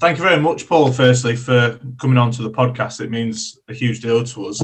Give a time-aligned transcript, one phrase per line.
[0.00, 0.90] thank you very much, Paul.
[0.92, 4.62] Firstly, for coming on to the podcast, it means a huge deal to us.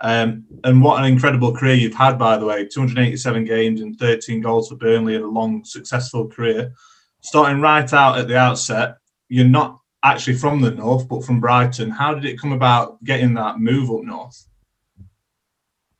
[0.00, 4.40] Um, and what an incredible career you've had, by the way 287 games and 13
[4.40, 6.72] goals for Burnley and a long, successful career.
[7.20, 8.98] Starting right out at the outset,
[9.28, 11.90] you're not actually from the north, but from Brighton.
[11.90, 14.46] How did it come about getting that move up north?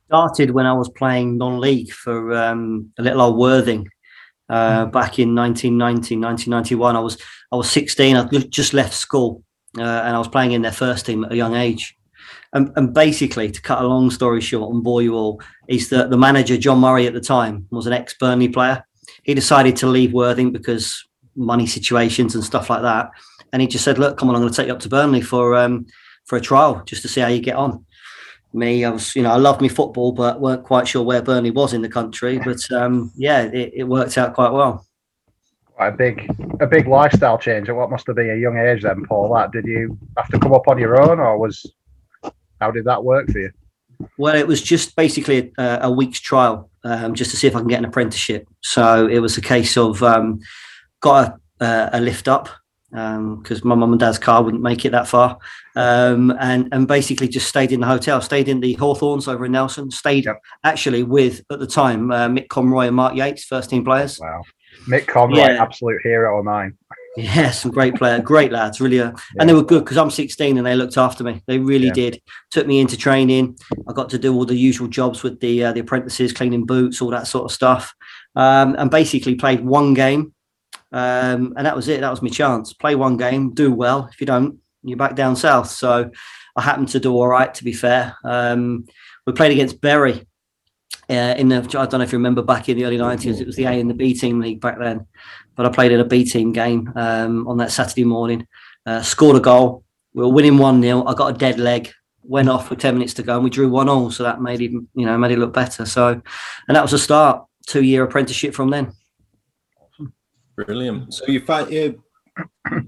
[0.07, 3.87] Started when I was playing non-league for um, a little old Worthing
[4.49, 4.91] uh, mm.
[4.91, 6.95] back in 1990, 1991.
[6.95, 7.17] I was
[7.51, 8.15] I was 16.
[8.15, 9.43] I'd just left school
[9.77, 11.95] uh, and I was playing in their first team at a young age.
[12.51, 16.09] And, and, basically, to cut a long story short and bore you all, is that
[16.09, 18.83] the manager John Murray at the time was an ex Burnley player.
[19.23, 23.11] He decided to leave Worthing because money situations and stuff like that
[23.51, 25.21] and he just said, "Look, come on, I'm going to take you up to Burnley
[25.21, 25.85] for um,
[26.25, 27.85] for a trial just to see how you get on."
[28.51, 31.51] Me, I was, you know, I loved me football, but weren't quite sure where Burnley
[31.51, 32.39] was in the country.
[32.39, 34.85] But um, yeah, it, it worked out quite well.
[35.79, 37.69] A big, a big lifestyle change.
[37.69, 39.33] At what must have been a young age then, Paul.
[39.33, 41.71] That did you have to come up on your own, or was
[42.59, 43.51] how did that work for you?
[44.17, 47.59] Well, it was just basically a, a week's trial, um, just to see if I
[47.59, 48.47] can get an apprenticeship.
[48.61, 50.39] So it was a case of um,
[51.01, 52.49] got a, a lift up
[52.91, 55.37] because um, my mum and dad's car wouldn't make it that far,
[55.75, 59.51] um, and and basically just stayed in the hotel, stayed in the Hawthorns over in
[59.51, 60.41] Nelson, stayed yep.
[60.63, 64.19] actually with at the time uh, Mick Conroy and Mark Yates, first team players.
[64.19, 64.41] Wow,
[64.87, 65.61] Mick Conroy, yeah.
[65.61, 66.75] absolute hero of mine.
[67.17, 69.17] Yeah, some great player, great lads, really, uh, yeah.
[69.39, 71.41] and they were good because I'm 16 and they looked after me.
[71.47, 71.93] They really yeah.
[71.93, 72.21] did.
[72.51, 73.57] Took me into training.
[73.87, 77.01] I got to do all the usual jobs with the uh, the apprentices, cleaning boots,
[77.01, 77.93] all that sort of stuff,
[78.35, 80.33] um, and basically played one game
[80.91, 82.01] um, and that was it.
[82.01, 82.73] That was my chance.
[82.73, 84.09] Play one game, do well.
[84.11, 85.69] If you don't, you're back down south.
[85.69, 86.09] So
[86.55, 88.15] I happened to do all right, to be fair.
[88.23, 88.85] Um,
[89.25, 90.25] we played against Bury
[91.09, 93.47] uh, in the, I don't know if you remember back in the early 90s, it
[93.47, 95.07] was the A and the B team league back then.
[95.55, 98.47] But I played in a B team game um, on that Saturday morning,
[98.85, 99.83] uh, scored a goal.
[100.13, 101.05] We were winning 1 0.
[101.05, 101.91] I got a dead leg,
[102.23, 104.11] went off with 10 minutes to go, and we drew 1 all.
[104.11, 105.85] So that made it, you know, made it look better.
[105.85, 106.09] So,
[106.67, 108.93] and that was a start, two year apprenticeship from then.
[110.65, 111.13] Brilliant.
[111.13, 112.01] So you, find, you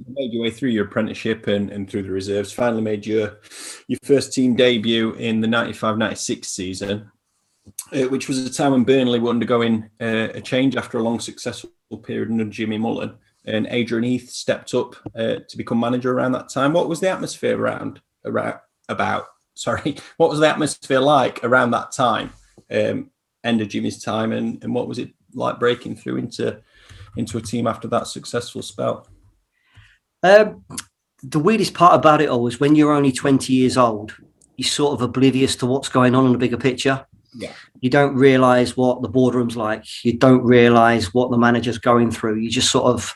[0.07, 2.51] made your way through your apprenticeship and, and through the reserves.
[2.51, 3.39] Finally, made your
[3.87, 7.11] your first team debut in the 95-96 season,
[7.93, 11.19] uh, which was a time when Burnley were undergoing uh, a change after a long
[11.19, 11.71] successful
[12.03, 13.15] period under Jimmy Mullen.
[13.45, 16.73] And Adrian Heath stepped up uh, to become manager around that time.
[16.73, 18.59] What was the atmosphere around around
[18.89, 19.27] about?
[19.53, 22.31] Sorry, what was the atmosphere like around that time?
[22.69, 23.11] Um,
[23.43, 26.61] end of Jimmy's time, and, and what was it like breaking through into
[27.17, 29.07] into a team after that successful spell?
[30.23, 30.63] Um,
[31.23, 34.15] the weirdest part about it all is when you're only 20 years old,
[34.57, 37.05] you're sort of oblivious to what's going on in the bigger picture.
[37.33, 37.53] Yeah.
[37.79, 39.85] You don't realize what the boardroom's like.
[40.03, 42.35] You don't realize what the manager's going through.
[42.39, 43.15] You just sort of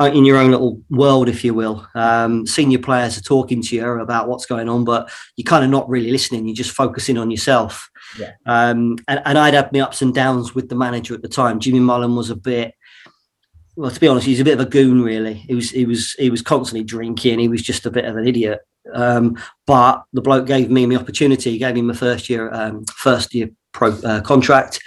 [0.00, 1.86] in your own little world, if you will.
[1.94, 5.70] Um, senior players are talking to you about what's going on, but you're kind of
[5.70, 6.46] not really listening.
[6.46, 7.88] You're just focusing on yourself.
[8.18, 8.32] Yeah.
[8.44, 11.60] Um, and, and I'd had my ups and downs with the manager at the time.
[11.60, 12.74] Jimmy Mullen was a bit
[13.76, 15.02] well, to be honest, he's a bit of a goon.
[15.02, 17.38] Really, he was he was he was constantly drinking.
[17.38, 18.60] He was just a bit of an idiot.
[18.92, 19.36] Um,
[19.66, 21.52] but the bloke gave me the opportunity.
[21.52, 24.80] He gave me my first year um, first year pro uh, contract,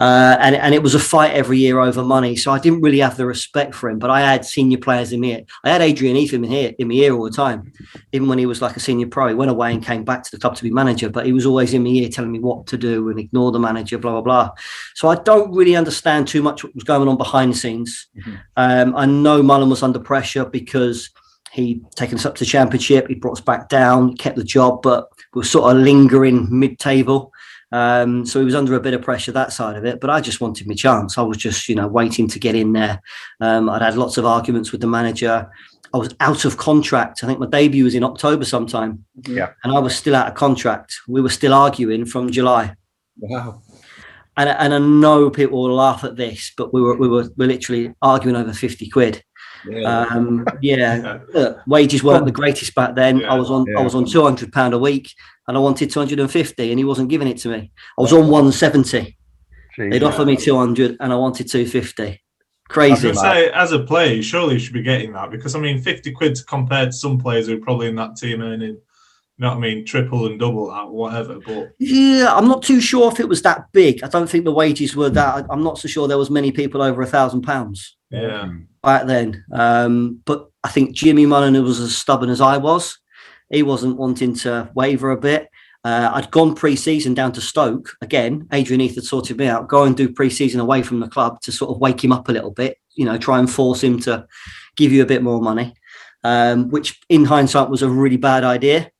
[0.00, 2.34] uh, and and it was a fight every year over money.
[2.34, 4.00] So I didn't really have the respect for him.
[4.00, 5.42] But I had senior players in here.
[5.62, 7.72] I had Adrian Heath in here in my ear all the time,
[8.12, 9.28] even when he was like a senior pro.
[9.28, 11.46] He went away and came back to the club to be manager, but he was
[11.46, 14.22] always in my ear telling me what to do and ignore the manager, blah blah
[14.22, 14.50] blah.
[14.94, 18.08] So I don't really understand too much what was going on behind the scenes.
[18.16, 18.34] Mm-hmm.
[18.56, 21.10] Um, I know Mullen was under pressure because
[21.52, 23.08] he'd taken us up to the championship.
[23.08, 27.32] He brought us back down, kept the job, but we were sort of lingering mid-table.
[27.72, 30.20] Um, so he was under a bit of pressure that side of it, but I
[30.20, 31.16] just wanted my chance.
[31.16, 33.00] I was just, you know, waiting to get in there.
[33.40, 35.50] Um, I'd had lots of arguments with the manager.
[35.92, 37.22] I was out of contract.
[37.22, 39.04] I think my debut was in October sometime.
[39.26, 39.50] Yeah.
[39.64, 40.94] And I was still out of contract.
[41.08, 42.74] We were still arguing from July.
[43.18, 43.62] Wow.
[44.36, 47.46] And, and I know people will laugh at this, but we were we were we
[47.46, 49.24] literally arguing over 50 quid.
[49.68, 50.06] Yeah.
[50.06, 51.18] Um, yeah.
[51.32, 53.18] Look, wages weren't the greatest back then.
[53.18, 53.32] Yeah.
[53.32, 53.78] I was on yeah.
[53.78, 55.12] I was on 200 pound a week
[55.48, 57.72] and I wanted 250 and he wasn't giving it to me.
[57.98, 59.16] I was on 170.
[59.78, 62.20] They'd offer me 200 and I wanted 250.
[62.68, 63.10] Crazy.
[63.10, 65.80] I say, as a player, you surely you should be getting that because I mean,
[65.80, 68.80] 50 quid compared to some players who are probably in that team earning,
[69.40, 71.38] you know what I mean, triple and double that, whatever.
[71.40, 74.04] But yeah, I'm not too sure if it was that big.
[74.04, 75.46] I don't think the wages were that.
[75.48, 77.96] I'm not so sure there was many people over a thousand pounds.
[78.10, 78.52] Yeah.
[78.82, 82.98] Back then, um, but I think Jimmy Mullen was as stubborn as I was
[83.48, 85.48] he wasn't wanting to waver a bit.
[85.82, 88.46] Uh, I'd gone pre-season down to Stoke again.
[88.52, 89.68] Adrian Heath had sorted me out.
[89.68, 92.32] Go and do pre-season away from the club to sort of wake him up a
[92.32, 92.76] little bit.
[92.94, 94.26] You know, try and force him to
[94.76, 95.74] give you a bit more money.
[96.24, 98.90] um, which in hindsight was a really bad idea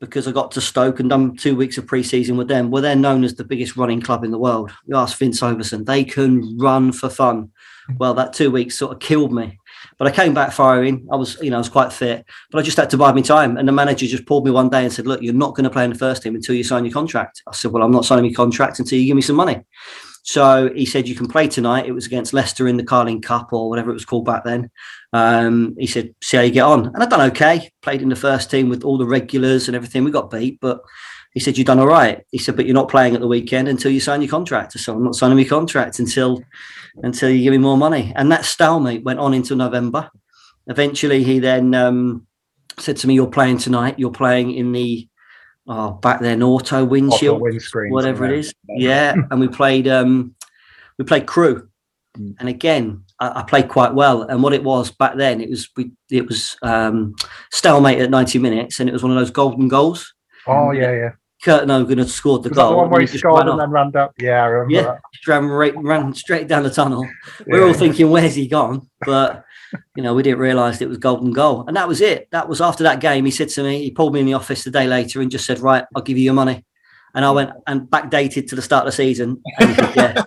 [0.00, 2.70] because I got to Stoke and done two weeks of pre-season with them.
[2.70, 4.70] Well, they're known as the biggest running club in the world.
[4.86, 7.50] You ask Vince Overson, they can run for fun.
[7.96, 9.58] Well, that two weeks sort of killed me.
[9.96, 11.08] But I came back firing.
[11.10, 13.22] I was, you know, I was quite fit, but I just had to bide my
[13.22, 13.56] time.
[13.56, 15.70] And the manager just pulled me one day and said, "Look, you're not going to
[15.70, 18.04] play in the first team until you sign your contract." I said, "Well, I'm not
[18.04, 19.64] signing my contract until you give me some money."
[20.22, 23.52] So he said, "You can play tonight." It was against Leicester in the Carling Cup
[23.52, 24.70] or whatever it was called back then.
[25.12, 27.70] Um, he said, "See how you get on." And I've done okay.
[27.82, 30.04] Played in the first team with all the regulars and everything.
[30.04, 30.82] We got beat, but
[31.32, 33.68] he said, "You've done all right." He said, "But you're not playing at the weekend
[33.68, 36.42] until you sign your contract." So I'm not signing my contract until
[37.02, 38.12] until you give me more money.
[38.16, 40.10] And that stalemate went on into November.
[40.66, 42.26] Eventually, he then um,
[42.78, 43.98] said to me, "You're playing tonight.
[43.98, 45.08] You're playing in the
[45.66, 49.14] oh back then auto windshield, Auto whatever it is." yeah.
[49.30, 50.34] and we played um,
[50.98, 51.64] we played Crewe,
[52.18, 52.36] Mm.
[52.40, 54.22] and again I, I played quite well.
[54.22, 57.14] And what it was back then, it was we it was um,
[57.50, 60.14] stalemate at 90 minutes, and it was one of those golden goals.
[60.46, 61.10] Oh yeah, yeah.
[61.44, 62.70] Kurt Nogan had scored the Was goal.
[62.70, 63.58] the one where he he just scored ran and off.
[63.60, 64.12] then ran up?
[64.18, 65.00] Yeah, I remember Yeah, that.
[65.28, 67.02] ran, right, ran straight down the tunnel.
[67.46, 67.74] we Yeah, are all yeah.
[67.74, 68.88] thinking, where's he gone?
[69.06, 69.44] But
[69.94, 72.28] you know, we didn't realise it was golden goal, and that was it.
[72.32, 73.24] That was after that game.
[73.24, 75.46] He said to me, he pulled me in the office the day later and just
[75.46, 76.64] said, "Right, I'll give you your money."
[77.14, 80.24] And I went and backdated to the start of the season, said, yeah.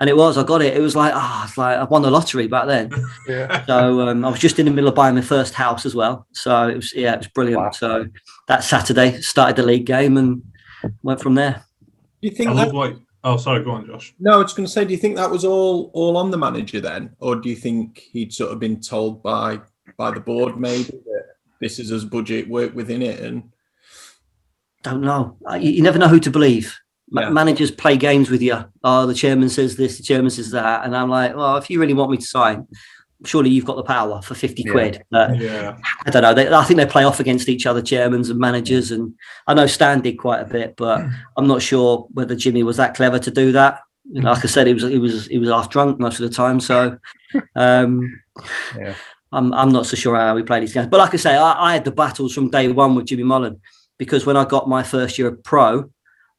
[0.00, 0.38] And it was.
[0.38, 0.76] I got it.
[0.76, 2.90] It was like, ah, it's like I won the lottery back then.
[3.28, 3.64] yeah.
[3.66, 6.26] So um, I was just in the middle of buying my first house as well.
[6.32, 7.62] So it was, yeah, it was brilliant.
[7.62, 7.70] Wow.
[7.70, 8.06] So
[8.48, 10.42] that Saturday started the league game and
[11.02, 11.62] went from there.
[12.22, 12.96] Do you think that love what.
[13.22, 13.62] Oh, sorry.
[13.62, 14.14] Go on, Josh.
[14.18, 16.38] No, I was going to say, do you think that was all all on the
[16.38, 19.60] manager then, or do you think he'd sort of been told by
[19.98, 21.24] by the board maybe that
[21.60, 23.52] this is his budget, work within it, and
[24.82, 25.36] don't know.
[25.46, 26.74] Uh, You, you never know who to believe.
[27.10, 27.30] Ma- Yeah.
[27.30, 28.64] Managers play games with you.
[28.84, 31.80] Oh, the chairman says this, the chairman says that, and I'm like, well, if you
[31.80, 32.66] really want me to sign,
[33.24, 34.72] surely you've got the power for fifty Yeah.
[34.72, 35.02] quid.
[35.10, 35.76] But Yeah.
[36.06, 36.34] I don't know.
[36.34, 39.14] They, I think they play off against each other, chairmans and managers, and
[39.46, 41.04] I know Stan did quite a bit, but
[41.36, 43.80] I'm not sure whether Jimmy was that clever to do that.
[44.12, 46.28] You know, like I said, he was he was he was half drunk most of
[46.28, 46.98] the time, so.
[47.54, 48.20] Um,
[48.76, 48.94] Yeah.
[49.32, 50.88] I'm I'm not so sure how we played these games.
[50.88, 53.60] But like I say, I, I had the battles from day one with Jimmy Mullen
[53.98, 55.88] because when I got my first year of pro,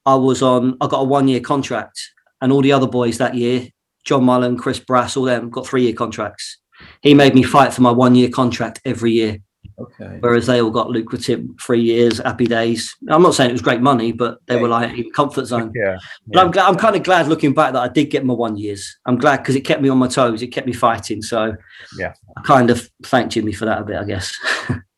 [0.06, 2.00] I was on I got a one year contract,
[2.42, 3.68] and all the other boys that year,
[4.04, 6.58] John Mullin, Chris Brass, all them got three year contracts.
[7.02, 9.38] He made me fight for my one year contract every year,
[9.80, 12.96] okay, whereas they all got lucrative three years, happy days.
[13.08, 15.72] I'm not saying it was great money, but they were like in comfort zone.
[15.76, 15.98] Yeah.
[16.28, 18.58] But I'm glad, I'm kind of glad looking back that I did get my one
[18.58, 18.98] years.
[19.06, 20.42] I'm glad because it kept me on my toes.
[20.42, 21.22] It kept me fighting.
[21.22, 21.56] So
[21.98, 22.14] Yeah.
[22.36, 24.36] I kind of thank Jimmy for that a bit, I guess.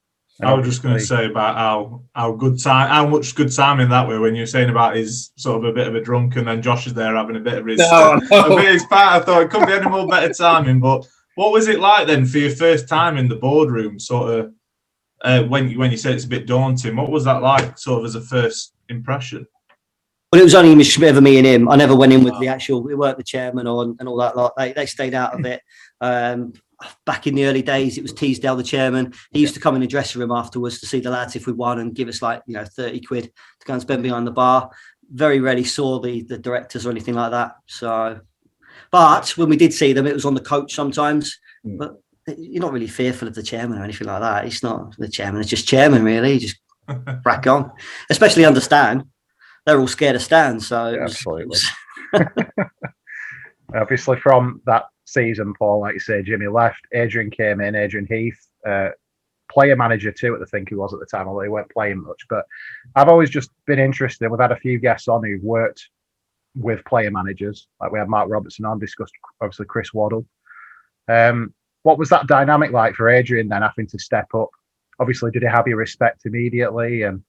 [0.43, 3.51] And I was just going to say about how how good time, how much good
[3.51, 6.01] timing that way when you were saying about his sort of a bit of a
[6.01, 8.45] drunk, and then Josh is there having a bit of his No, no.
[8.45, 9.21] a bit of his part.
[9.21, 10.79] I thought it couldn't be any more better timing.
[10.79, 13.99] But what was it like then for your first time in the boardroom?
[13.99, 14.53] Sort of
[15.21, 16.95] uh, when you when you said it's a bit daunting.
[16.95, 17.77] What was that like?
[17.77, 19.47] Sort of as a first impression.
[20.31, 21.03] Well, it was only Mr.
[21.03, 21.69] ever me and him.
[21.69, 22.81] I never went in with the actual.
[22.81, 24.53] We weren't the chairman or and all that lot.
[24.57, 25.61] They they stayed out of it.
[26.01, 26.53] Um,
[27.05, 29.13] back in the early days, it was Teasdale, the chairman.
[29.31, 31.53] He used to come in the dressing room afterwards to see the lads if we
[31.53, 34.31] won and give us like you know thirty quid to go and spend behind the
[34.31, 34.69] bar.
[35.11, 37.55] Very rarely saw the the directors or anything like that.
[37.67, 38.19] So,
[38.91, 41.37] but when we did see them, it was on the coach sometimes.
[41.65, 41.77] Mm.
[41.77, 41.97] But
[42.37, 44.45] you're not really fearful of the chairman or anything like that.
[44.45, 45.41] It's not the chairman.
[45.41, 46.33] It's just chairman, really.
[46.33, 46.57] You just
[47.23, 47.71] crack on.
[48.09, 49.03] Especially understand.
[49.65, 50.59] They're all scared of Stan.
[50.59, 51.57] So Yeah, absolutely.
[53.75, 56.81] Obviously, from that season, Paul, like you say, Jimmy left.
[56.93, 57.75] Adrian came in.
[57.75, 58.89] Adrian Heath, uh,
[59.51, 60.37] player manager too.
[60.41, 62.21] I think he was at the time, although he weren't playing much.
[62.29, 62.45] But
[62.95, 64.29] I've always just been interested.
[64.29, 65.89] We've had a few guests on who've worked
[66.55, 67.67] with player managers.
[67.79, 70.25] Like we had Mark Robertson on, discussed obviously Chris Waddle.
[71.07, 71.53] Um,
[71.83, 74.49] what was that dynamic like for Adrian then, having to step up?
[74.99, 77.03] Obviously, did he have your respect immediately?
[77.03, 77.23] And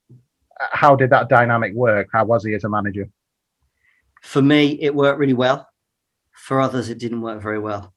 [0.61, 2.09] uh, how did that dynamic work?
[2.13, 3.09] How was he as a manager?
[4.25, 5.69] for me, it worked really well.
[6.35, 7.95] For others, it didn't work very well.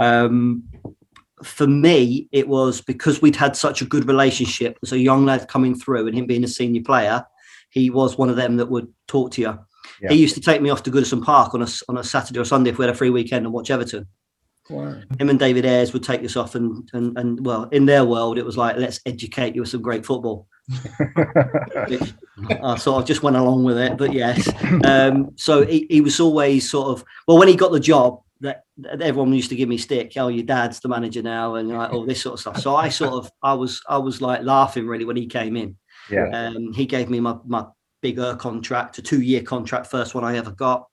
[0.00, 0.64] Um,
[1.42, 5.48] for me, it was because we'd had such a good relationship as a young lad
[5.48, 7.24] coming through and him being a senior player,
[7.70, 9.58] he was one of them that would talk to you.
[10.00, 10.10] Yeah.
[10.10, 12.44] He used to take me off to Goodison Park on a, on a Saturday or
[12.44, 14.06] Sunday if we had a free weekend and watch Everton.
[14.70, 15.00] Wow.
[15.18, 18.38] Him and David Ayres would take us off and, and, and well, in their world,
[18.38, 20.46] it was like, let's educate you with some great football.
[21.88, 22.12] which
[22.62, 23.96] I sort of just went along with it.
[23.96, 24.48] But yes,
[24.84, 28.64] um, so he, he was always sort of well when he got the job that,
[28.78, 30.12] that everyone used to give me stick.
[30.16, 32.58] Oh, your dad's the manager now, and like all this sort of stuff.
[32.60, 35.76] So I sort of I was I was like laughing really when he came in.
[36.10, 36.28] yeah.
[36.32, 37.64] Um, he gave me my my
[38.00, 40.86] bigger contract, a two year contract, first one I ever got.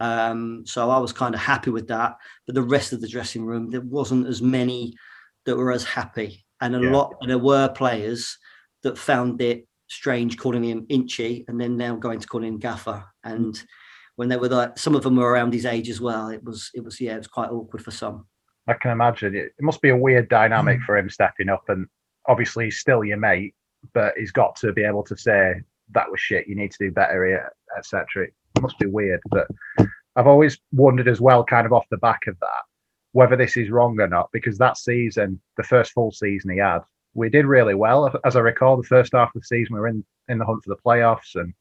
[0.00, 2.16] Um, so I was kind of happy with that.
[2.46, 4.94] But the rest of the dressing room, there wasn't as many
[5.44, 6.44] that were as happy.
[6.60, 6.90] and a Yeah.
[6.90, 7.14] lot.
[7.20, 8.36] And there were players
[8.82, 13.04] that found it strange calling him Inchy, and then now going to call him Gaffer.
[13.24, 13.60] And
[14.16, 16.28] when they were like, some of them were around his age as well.
[16.28, 18.26] It was, it was, yeah, it was quite awkward for some.
[18.66, 19.52] I can imagine it.
[19.58, 20.84] It must be a weird dynamic mm.
[20.84, 21.86] for him stepping up, and
[22.26, 23.54] obviously he's still your mate,
[23.94, 25.54] but he's got to be able to say
[25.92, 26.46] that was shit.
[26.46, 28.24] You need to do better here, etc.
[28.24, 29.48] It must be weird, but
[30.16, 32.62] I've always wondered as well, kind of off the back of that,
[33.12, 36.80] whether this is wrong or not, because that season, the first full season he had,
[37.18, 38.10] we did really well.
[38.24, 40.64] As I recall, the first half of the season we were in in the hunt
[40.64, 41.52] for the playoffs, and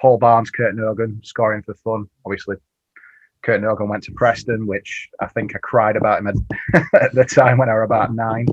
[0.00, 2.08] Paul Barnes, Kurt Nogan scoring for fun.
[2.24, 2.56] Obviously,
[3.42, 7.24] Kurt Nogan went to Preston, which I think I cried about him at, at the
[7.24, 8.46] time when I was about nine.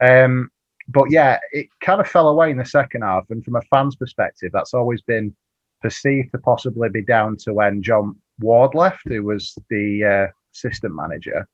[0.00, 0.50] Um,
[0.88, 3.30] but yeah, it kind of fell away in the second half.
[3.30, 5.34] And from a fan's perspective, that's always been
[5.82, 10.94] perceived to possibly be down to when John Ward left, who was the uh, assistant
[10.94, 11.46] manager.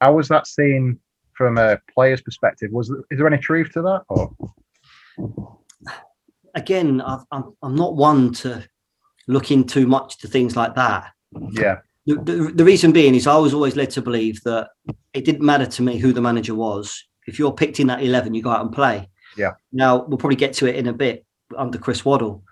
[0.00, 1.00] How was that seen
[1.38, 2.70] from a player's perspective?
[2.72, 4.02] Was is there any truth to that?
[4.08, 4.36] Or
[6.54, 8.68] Again, I've, I'm, I'm not one to
[9.28, 11.12] look in too much to things like that.
[11.52, 14.68] yeah, The, the, the reason being is I was always led to believe that
[15.12, 17.04] it didn't matter to me who the manager was.
[17.26, 19.08] If you're picked in that 11, you go out and play.
[19.36, 19.52] Yeah.
[19.72, 21.24] Now, we'll probably get to it in a bit
[21.56, 22.42] under Chris Waddle.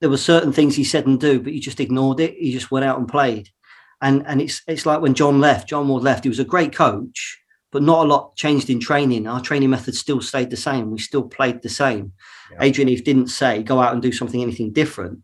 [0.00, 2.36] There were certain things he said and do, but you just ignored it.
[2.38, 3.50] You just went out and played.
[4.00, 6.74] And and it's it's like when John left, John Ward left, he was a great
[6.74, 7.38] coach,
[7.76, 9.26] but not a lot changed in training.
[9.26, 10.90] Our training methods still stayed the same.
[10.90, 12.14] We still played the same.
[12.50, 12.62] Yeah.
[12.62, 15.18] Adrian Heath didn't say go out and do something anything different.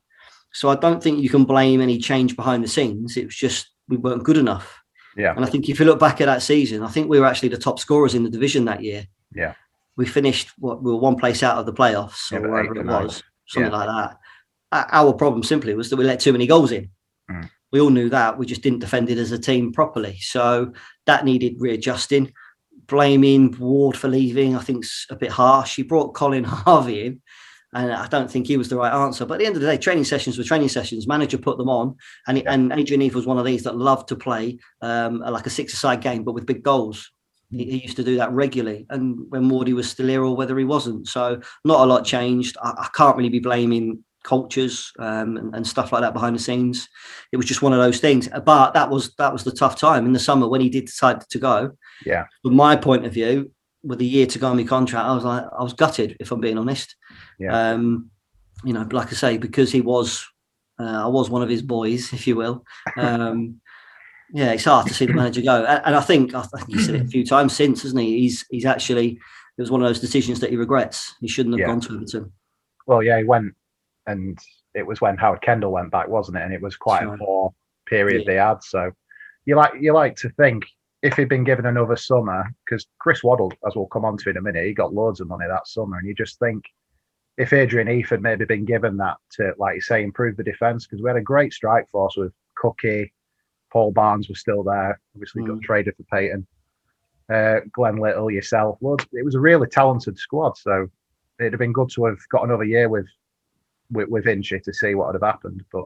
[0.52, 3.16] So I don't think you can blame any change behind the scenes.
[3.16, 4.82] It was just we weren't good enough.
[5.16, 7.24] yeah, And I think if you look back at that season, I think we were
[7.24, 9.06] actually the top scorers in the division that year.
[9.34, 9.54] Yeah.
[9.96, 12.76] We finished what we were one place out of the playoffs Yeah, or but wherever
[12.76, 14.88] it was, something like that.
[14.92, 16.90] Our problem simply was that we let too many goals in.
[17.30, 17.48] Mm.
[17.70, 18.36] We all knew that.
[18.36, 20.18] We just didn't defend it as a team properly.
[20.20, 20.74] So
[21.06, 22.32] that needed readjusting.
[22.86, 25.76] Blaming Ward for leaving, I think's a bit harsh.
[25.76, 27.22] He brought Colin Harvey in,
[27.72, 29.24] and I don't think he was the right answer.
[29.24, 31.06] But at the end of the day, training sessions were training sessions.
[31.06, 32.52] Manager put them on, and Yeah.
[32.52, 36.00] and Adrian Heath was one of these that loved to play um, like a six-a-side
[36.02, 37.10] game, but with big goals.
[37.50, 40.58] He, he used to do that regularly, and when Wardy was still here or whether
[40.58, 41.08] he wasn't.
[41.08, 42.56] So not a lot changed.
[42.62, 46.40] I, I can't really be blaming cultures um, and, and stuff like that behind the
[46.40, 46.88] scenes.
[47.32, 48.28] It was just one of those things.
[48.44, 51.20] But that was that was the tough time in the summer when he did decide
[51.28, 51.72] to go.
[52.06, 52.26] Yeah.
[52.42, 53.50] From my point of view,
[53.82, 56.30] with a year to go on my contract, I was like, I was gutted if
[56.30, 56.94] I'm being honest.
[57.38, 57.70] Yeah.
[57.72, 58.10] Um,
[58.64, 60.24] you know, like I say, because he was,
[60.78, 62.64] uh, I was one of his boys, if you will.
[62.96, 63.60] Um,
[64.34, 66.80] yeah, it's hard to see the manager go, and, and I think I think he
[66.80, 68.20] said it a few times since, hasn't he?
[68.20, 69.18] He's he's actually
[69.58, 71.14] it was one of those decisions that he regrets.
[71.20, 71.66] He shouldn't have Yeah.
[71.66, 72.32] gone to Everton.
[72.86, 73.52] well, yeah, he went,
[74.06, 74.38] and
[74.74, 76.42] it was when Howard Kendall went back, wasn't it?
[76.42, 77.14] And it was quite Sure.
[77.14, 77.54] a poor
[77.86, 78.26] period Yeah.
[78.26, 78.62] they had.
[78.62, 78.90] So
[79.44, 80.64] you like you like to think
[81.02, 84.36] if he'd been given another summer, because Chris Waddle, as we'll come on to in
[84.36, 86.64] a minute, he got loads of money that summer, and you just think
[87.38, 90.86] if Adrian Heath had maybe been given that to, like you say, improve the defence,
[90.86, 93.12] because we had a great strike force with Cookie,
[93.72, 95.62] Paul Barnes was still there, obviously got Mm.
[95.62, 96.46] traded for Payton,
[97.30, 99.06] uh, Glenn Little, yourself, loads.
[99.12, 100.88] It was a really talented squad, so
[101.40, 103.06] it'd have been good to have got another year with
[103.92, 105.64] with, with Inchy to see what would have happened.
[105.72, 105.84] But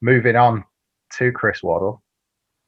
[0.00, 0.64] moving on
[1.18, 2.02] to Chris Waddle,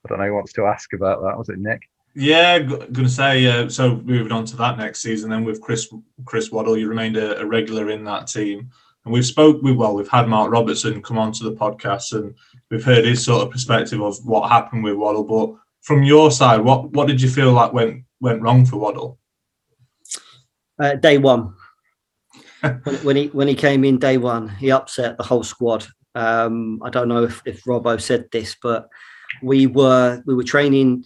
[0.04, 1.38] I don't know who wants to ask about that.
[1.38, 1.82] Was it Nick?
[2.14, 3.46] Yeah, g- going to say.
[3.46, 5.92] Uh, so moving on to that next season, then with Chris
[6.24, 8.70] Chris Waddle, you remained a, a regular in that team,
[9.04, 12.34] and we've spoke with well, we've had Mark Robertson come onto the podcast, and
[12.70, 15.24] we've heard his sort of perspective of what happened with Waddle.
[15.24, 19.18] But from your side, what what did you feel like went went wrong for Waddle?
[20.78, 21.54] Uh, day one,
[22.84, 25.86] when, when he when he came in day one, he upset the whole squad.
[26.14, 28.88] Um, I don't know if, if Robbo said this, but
[29.42, 31.04] we were we were training.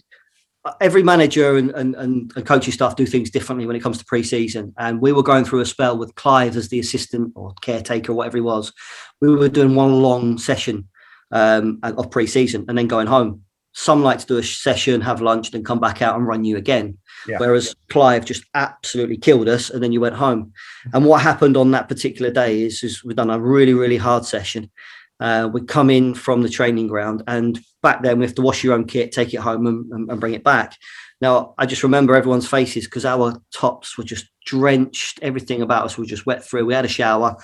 [0.81, 4.05] Every manager and, and, and, and coaching staff do things differently when it comes to
[4.05, 4.73] pre-season.
[4.77, 8.37] And we were going through a spell with Clive as the assistant or caretaker, whatever
[8.37, 8.73] he was.
[9.21, 10.89] We were doing one long session
[11.31, 13.43] um, of pre-season and then going home.
[13.73, 16.57] Some like to do a session, have lunch, then come back out and run you
[16.57, 16.97] again.
[17.27, 17.37] Yeah.
[17.37, 20.53] Whereas Clive just absolutely killed us, and then you went home.
[20.93, 24.25] And what happened on that particular day is, is we've done a really, really hard
[24.25, 24.71] session.
[25.19, 28.63] Uh, we come in from the training ground, and back then we have to wash
[28.63, 30.75] your own kit, take it home, and, and, and bring it back.
[31.21, 35.19] Now, I just remember everyone's faces because our tops were just drenched.
[35.21, 36.65] Everything about us was just wet through.
[36.65, 37.35] We had a shower.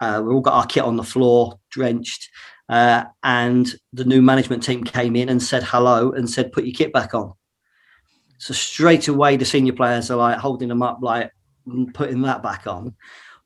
[0.00, 2.28] Uh, we all got our kit on the floor, drenched.
[2.70, 6.72] Uh, and the new management team came in and said hello and said, put your
[6.72, 7.34] kit back on.
[8.38, 11.32] So straight away, the senior players are like holding them up, like
[11.66, 12.94] "Mm, putting that back on.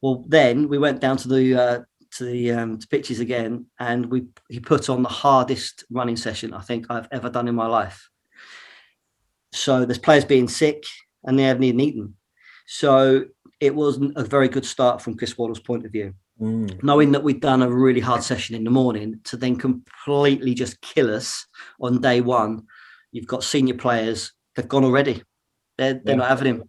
[0.03, 1.81] Well, then we went down to the uh,
[2.13, 6.55] to the um, to pitches again, and we he put on the hardest running session
[6.55, 8.09] I think I've ever done in my life.
[9.53, 10.85] So there's players being sick.
[11.25, 12.15] and they haven't even eaten.
[12.67, 13.25] So
[13.61, 16.15] it wasn't a very good start from Chris Waddle's point of view.
[16.41, 16.83] Mm.
[16.83, 20.81] Knowing that we'd done a really hard session in the morning to then completely just
[20.81, 21.47] kill us
[21.81, 22.65] on day one,
[23.13, 25.23] you've got senior players, they've gone already.
[25.79, 26.17] They're, they're Yeah.
[26.17, 26.65] not having him.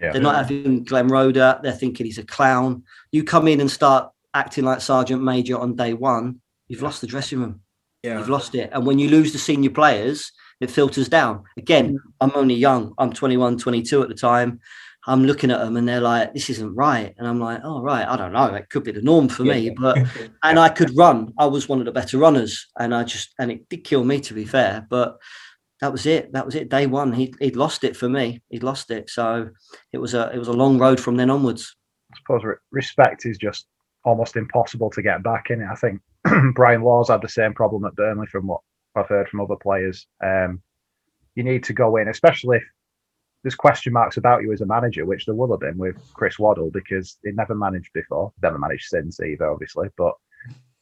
[0.00, 0.12] Yeah.
[0.12, 1.60] They're not having Glenn Roeder.
[1.62, 2.84] They're thinking he's a clown.
[3.10, 7.06] You come in and start acting like Sergeant Major on day one, you've lost the
[7.06, 7.60] dressing room.
[8.02, 8.18] Yeah.
[8.18, 8.70] You've lost it.
[8.72, 11.44] And when you lose the senior players, it filters down.
[11.56, 12.94] Again, I'm only young.
[12.98, 14.60] I'm 21, 22 at the time.
[15.06, 17.12] I'm looking at them and they're like, this isn't right.
[17.18, 18.06] And I'm like, oh, right.
[18.06, 18.54] I don't know.
[18.54, 19.70] It could be the norm for me.
[19.70, 19.98] But,
[20.44, 21.32] and I could run.
[21.38, 22.68] I was one of the better runners.
[22.78, 24.86] And I just, and it did kill me to be fair.
[24.88, 25.18] But
[25.80, 26.32] that was it.
[26.32, 26.68] That was it.
[26.68, 28.42] Day one, he, he'd lost it for me.
[28.50, 29.10] He'd lost it.
[29.10, 29.50] So
[29.92, 31.74] it was a, it was a long road from then onwards.
[32.12, 33.66] I suppose respect is just
[34.04, 35.68] almost impossible to get back in it.
[35.70, 36.00] I think
[36.54, 38.60] Brian Laws had the same problem at Burnley from what
[38.94, 40.06] I've heard from other players.
[40.24, 40.62] Um,
[41.34, 42.62] you need to go in, especially if
[43.42, 46.38] there's question marks about you as a manager, which there will have been with Chris
[46.38, 49.88] Waddle because he never managed before, never managed since either, obviously.
[49.96, 50.14] But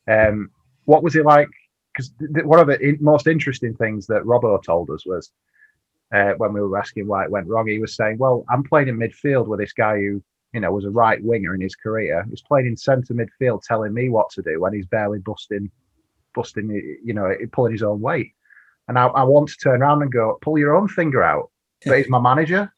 [0.09, 0.51] um,
[0.85, 1.49] what was it like?
[1.95, 2.13] Because
[2.45, 5.33] one of the most interesting things that Robbo told us was
[6.15, 8.89] uh, when we were asking why it went wrong, he was saying, "Well, I'm playing
[8.89, 12.25] in midfield with this guy who you know, was a right winger in his career.
[12.29, 15.71] He's playing in centre midfield, telling me what to do when he's barely busting,
[16.35, 18.33] busting, you know, pulling his own weight.
[18.89, 21.51] And I, I want to turn around and go, pull your own finger out.
[21.85, 22.73] But he's my manager.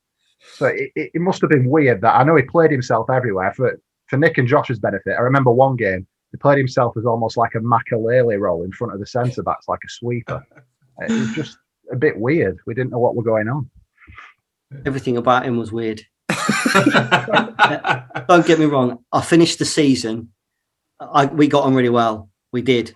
[0.54, 3.80] So it, it, must have been weird that I know he played himself everywhere for,
[4.08, 5.14] for Nick and Josh's benefit.
[5.16, 8.92] I remember one game, he played himself as almost like a Makelele role in front
[8.92, 10.44] of the centre backs, like a sweeper.
[11.00, 11.58] Uh, it was just
[11.92, 12.58] a bit weird.
[12.66, 13.70] We didn't know what was going on.
[14.86, 16.02] Everything about him was weird.
[18.28, 19.04] Don't get me wrong.
[19.12, 20.32] I finished the season.
[20.98, 22.30] I, we got on really well.
[22.52, 22.94] We did.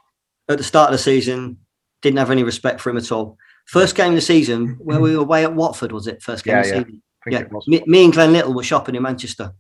[0.48, 1.59] At the start of the season,
[2.02, 3.37] didn't have any respect for him at all.
[3.66, 6.22] First game of the season, where we were away at Watford, was it?
[6.22, 6.83] First game Yeah, of the yeah.
[6.85, 7.02] season.
[7.29, 7.42] Yeah.
[7.66, 9.52] Me, me and Glenn Little were shopping in Manchester.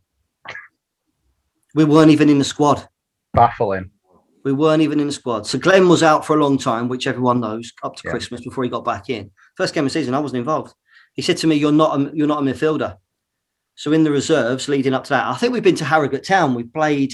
[1.74, 2.88] We weren't even in the squad.
[3.34, 3.90] baffling.
[4.44, 5.46] We weren't even in the squad.
[5.46, 8.12] So Glenn was out for a long time, which everyone knows, up to Yeah.
[8.12, 9.30] Christmas before he got back in.
[9.56, 10.72] First game of the season, I wasn't involved.
[11.14, 12.96] He said to me, "You're not a, you're not a midfielder."
[13.74, 16.54] So in the reserves leading up to that, I think we've been to Harrogate Town.
[16.54, 17.12] We played,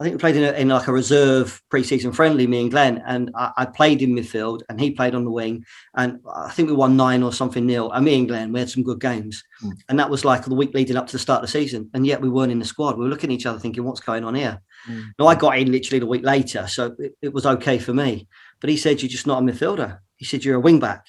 [0.00, 3.02] I think we played in, a, in like a reserve preseason friendly, me and Glenn,
[3.06, 5.62] and I, I played in midfield and he played on the wing.
[5.94, 7.92] And I think we won nine or something nil.
[7.92, 9.44] And me and Glenn, we had some good games.
[9.62, 9.72] Mm.
[9.90, 11.90] And that was like the week leading up to the start of the season.
[11.92, 12.96] And yet we weren't in the squad.
[12.96, 14.62] We were looking at each other thinking, what's going on here?
[14.88, 15.04] Mm.
[15.18, 18.26] No, I got in literally the week later, so it, it was okay for me.
[18.62, 19.98] But he said, You're just not a midfielder.
[20.16, 21.04] He said, You're a wing back.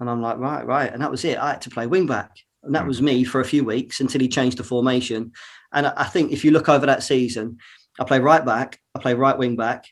[0.00, 0.90] And I'm like, Right, right.
[0.90, 1.36] And that was it.
[1.36, 2.38] I had to play wing back.
[2.62, 5.32] And that was me for a few weeks until he changed the formation.
[5.72, 7.58] And I I think if you look over that season,
[7.98, 9.86] I played right back, I played right wing back.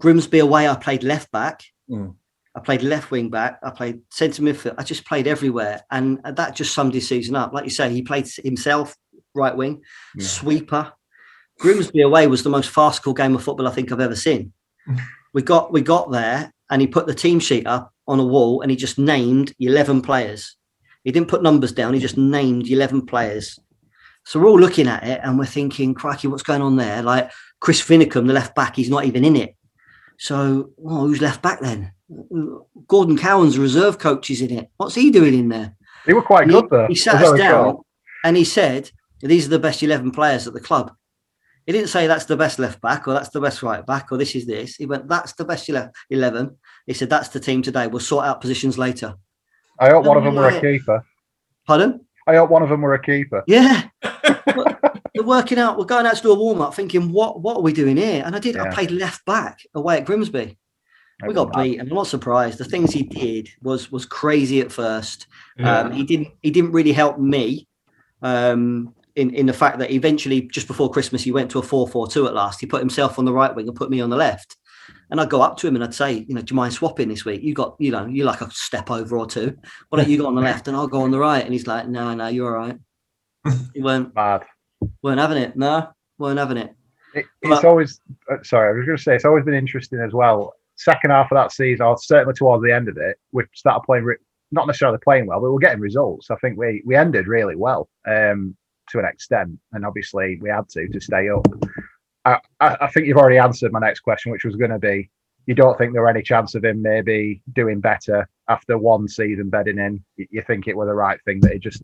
[0.00, 1.62] Grimsby away, I played left back.
[1.90, 2.14] Mm.
[2.54, 3.58] I played left wing back.
[3.62, 4.74] I played centre midfield.
[4.78, 5.82] I just played everywhere.
[5.90, 7.52] And that just summed his season up.
[7.52, 8.96] Like you say, he played himself
[9.34, 9.82] right wing,
[10.16, 10.26] Yeah.
[10.26, 10.92] sweeper.
[11.60, 14.52] Grimsby away was the most farcical game of football I think I've ever seen.
[15.34, 18.62] we got we got there and he put the team sheet up on a wall
[18.62, 20.56] and he just named 11 players.
[21.04, 23.58] He didn't put numbers down, he just named 11 players.
[24.28, 27.02] So we're all looking at it and we're thinking, crikey, what's going on there?
[27.02, 29.56] Like Chris Vinnicombe, the left back, he's not even in it.
[30.18, 31.92] So, well, who's left back then?
[32.86, 34.68] Gordon Cowans reserve coach is in it.
[34.76, 35.74] What's he doing in there?
[36.04, 36.86] They were quite And good though.
[36.88, 37.78] He, sat us down
[38.22, 38.90] and he said,
[39.22, 40.92] These are the best 11 players at the club.
[41.64, 44.18] He didn't say that's the best left back or that's the best right back or
[44.18, 44.76] this is this.
[44.76, 46.54] He went, That's the best ele- 11.
[46.86, 47.86] He said, That's the team today.
[47.86, 49.14] We'll sort out positions later.
[49.80, 51.02] I hope one of them were a keeper.
[51.66, 52.04] Pardon?
[52.28, 53.42] I hope one of them were a keeper.
[53.46, 53.88] Yeah.
[55.14, 57.62] We're working out, we're going out to do a warm up thinking, What what are
[57.62, 58.22] we doing here?
[58.24, 60.56] And I did, I played left back away at Grimsby.
[61.26, 62.58] We got beat, and I'm not surprised.
[62.58, 65.26] The things he did was was crazy at first.
[65.58, 67.66] Um, he didn't he didn't really help me
[68.22, 71.88] um, in in the fact that eventually just before Christmas he went to a four
[71.88, 72.60] four two at last.
[72.60, 74.56] He put himself on the right wing and put me on the left.
[75.10, 77.08] And I'd go up to him and I'd say, you know, do you mind swapping
[77.08, 77.42] this week?
[77.42, 79.56] You got, you know, you like a step over or two.
[79.88, 81.42] Why don't you go on the left and I'll go on the right?
[81.44, 82.78] And he's like, no, no, you're all right.
[83.74, 84.42] He weren't Mad.
[85.02, 85.56] weren't having it.
[85.56, 86.74] No, weren't having it.
[87.14, 88.68] It, Well- it's always uh, sorry.
[88.68, 90.54] I was going to say it's always been interesting as well.
[90.76, 94.06] Second half of that season, or certainly towards the end of it, we started playing
[94.50, 96.30] not necessarily playing well, but we we're getting results.
[96.30, 98.56] I think we we ended really well um,
[98.90, 101.46] to an extent, and obviously we had to to stay up.
[102.60, 105.10] I, I, think you've already answered my next question, which was going to be:
[105.46, 109.50] you don't think there were any chance of him maybe doing better after one season
[109.50, 110.04] bedding in?
[110.16, 111.82] You, think it was the right thing that he just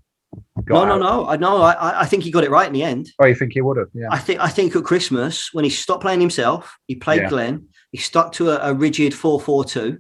[0.64, 1.28] got No, no, no.
[1.28, 1.62] I know.
[1.62, 3.10] I, I- I think he got it right in the end.
[3.20, 3.88] Oh, you think he would have?
[3.94, 4.08] Yeah.
[4.10, 7.28] I think I think at Christmas when he stopped playing himself, he played Yeah.
[7.28, 7.68] Glenn.
[7.92, 9.98] He stuck to a, a rigid four four two,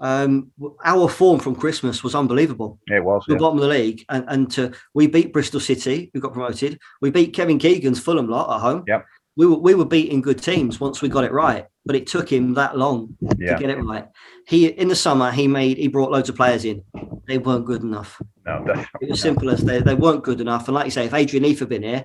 [0.00, 0.50] um,
[0.84, 2.78] our form from Christmas was unbelievable.
[2.88, 3.24] It was.
[3.26, 3.38] The Yeah.
[3.38, 6.78] bottom of the league, and, and to we beat Bristol City, who got promoted.
[7.00, 8.84] We beat Kevin Keegan's Fulham lot at home.
[8.86, 9.06] Yep.
[9.36, 12.30] We were we were beating good teams once we got it right, but it took
[12.32, 13.54] him that long Yeah.
[13.54, 14.06] to get it right.
[14.46, 16.82] He in the summer he made he brought loads of players in.
[17.26, 18.20] They weren't good enough.
[18.46, 18.64] No,
[19.00, 20.68] It was simple as they, they weren't good enough.
[20.68, 22.04] And like you say, if Adrian Heath had been here,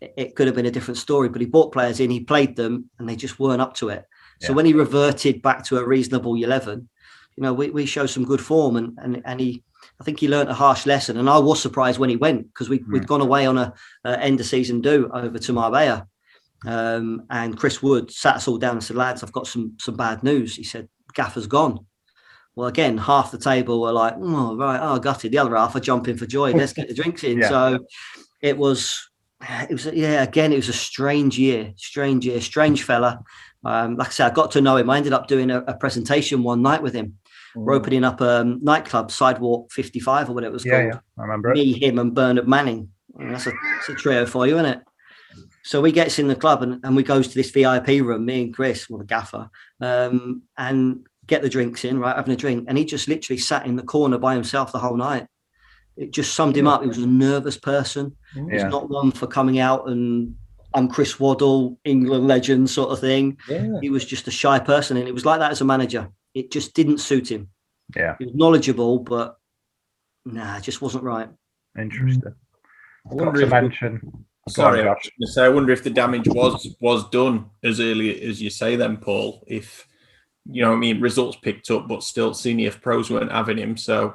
[0.00, 1.28] it, could have been a different story.
[1.28, 4.04] But he brought players in, he played them, and they just weren't up to it.
[4.40, 4.56] So Yeah.
[4.56, 6.88] when he reverted back to a reasonable eleven,
[7.36, 9.62] you know, we, we showed some good form, and and and he,
[10.00, 11.16] I think he learnt a harsh lesson.
[11.16, 13.06] And I was surprised when he went because we we'd hmm.
[13.06, 13.72] gone away on a,
[14.04, 16.08] a end of season do over to Marbella.
[16.66, 19.96] Um, and Chris Wood sat us all down and said, "Lads, I've got some some
[19.96, 21.86] bad news." He said, "Gaffer's gone."
[22.56, 25.80] Well, again, half the table were like, "Oh, right, oh, gutted." The other half are
[25.80, 26.52] jumping for joy.
[26.52, 27.38] Let's get the drinks in.
[27.42, 27.48] Yeah.
[27.48, 27.78] So
[28.42, 29.08] it was,
[29.40, 30.22] it was, yeah.
[30.24, 33.20] Again, it was a strange year, strange year, strange fella.
[33.64, 34.90] Um, like I said, I got to know him.
[34.90, 37.18] I ended up doing a, a presentation one night with him.
[37.54, 41.00] We're opening up a um, nightclub, Sidewalk 55 or whatever it was Yeah, called yeah.
[41.18, 41.54] I remember it.
[41.54, 42.88] me, him, and Bernard Manning.
[43.16, 44.80] And that's a, that's a trio for you, isn't it?
[45.62, 48.42] So we gets in the club and, and we goes to this VIP room, me
[48.44, 52.64] and Chris, well, the gaffer, um, and get the drinks in, right, having a drink.
[52.68, 55.26] And he just literally sat in the corner by himself the whole night.
[55.96, 56.82] It just summed him up.
[56.82, 58.16] He was a nervous person.
[58.32, 60.36] He's not one for coming out and
[60.74, 63.38] I'm Chris Waddle, England legend sort of thing.
[63.48, 63.78] Yeah.
[63.80, 64.96] He was just a shy person.
[64.96, 66.08] And it was like that as a manager.
[66.34, 67.48] It just didn't suit him.
[67.96, 68.16] Yeah.
[68.18, 69.38] He was knowledgeable, but
[70.24, 71.28] nah, it just wasn't right.
[71.78, 72.34] Interesting.
[73.06, 74.26] I Got wonder to if mention.
[74.48, 75.44] Sorry, I on, was going to say.
[75.44, 78.76] I wonder if the damage was was done as early as you say.
[78.76, 79.86] Then, Paul, if
[80.50, 83.76] you know, I mean, results picked up, but still, senior pros weren't having him.
[83.76, 84.14] So,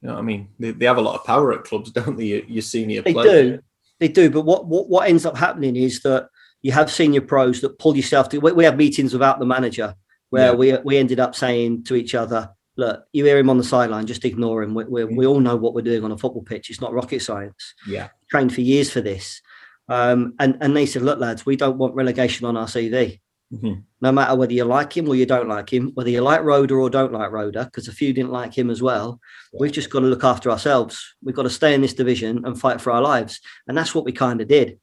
[0.00, 2.24] you know, I mean, they, they have a lot of power at clubs, don't they?
[2.26, 3.58] Your, your senior They players.
[3.58, 3.62] do,
[4.00, 4.30] they do.
[4.30, 6.28] But what, what what ends up happening is that
[6.62, 8.38] you have senior pros that pull yourself to.
[8.38, 9.94] We, we have meetings without the manager
[10.30, 10.54] where Yeah.
[10.54, 14.06] we we ended up saying to each other, "Look, you hear him on the sideline,
[14.06, 14.74] just ignore him.
[14.74, 15.16] We, we, mm.
[15.16, 16.70] we all know what we're doing on a football pitch.
[16.70, 17.74] It's not rocket science.
[17.86, 18.08] Yeah.
[18.30, 19.40] Trained for years for this."
[19.88, 23.20] Um, and and they said, "Look, lads, we don't want relegation on our CV."
[23.52, 23.82] Mhm.
[24.00, 26.80] no matter whether you like him or you don't like him, whether you like Roeder
[26.80, 29.20] or don't like Roeder, because a few didn't like him as well.
[29.60, 31.14] We've just got to look after ourselves.
[31.22, 33.40] We've got to stay in this division and fight for our lives.
[33.68, 34.78] And that's what we kind of did.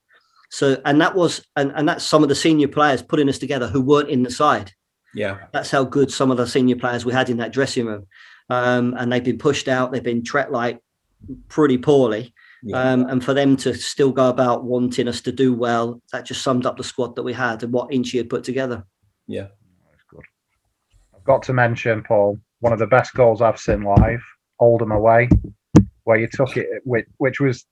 [0.51, 3.67] So, and that was, and, and that's some of the senior players putting us together
[3.67, 4.71] who weren't in the side.
[5.15, 5.39] Yeah.
[5.51, 8.05] That's how good some of the senior players we had in that dressing room.
[8.51, 10.79] Um, and they've been pushed out, they've been treated like
[11.47, 12.33] pretty poorly.
[12.63, 12.77] Yeah.
[12.77, 16.41] Um, and for them to still go about wanting us to do well, that just
[16.41, 18.83] summed up the squad that we had and what Inchy had put together.
[19.27, 19.47] Yeah.
[19.89, 20.25] That's good.
[21.15, 24.21] I've got to mention, Paul, one of the best goals I've seen live,
[24.59, 25.29] Oldham away,
[26.03, 27.65] where you took it, which, which was,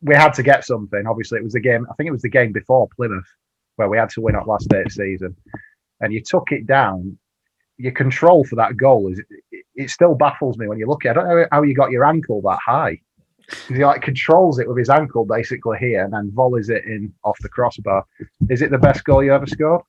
[0.00, 1.06] we had to get something.
[1.06, 3.28] Obviously, it was the game, I think it was the game before Plymouth,
[3.76, 5.36] where we had to win at last day of season.
[6.00, 7.18] And you took it down.
[7.76, 11.16] Your control for that goal is, it, it still baffles me when you look at
[11.16, 11.20] it.
[11.20, 13.00] I don't know how you got your ankle that high.
[13.50, 17.12] 'Cause He like controls it with his ankle basically here and then volleys it in
[17.24, 18.04] off the crossbar.
[18.48, 19.82] Is it the best goal you ever scored?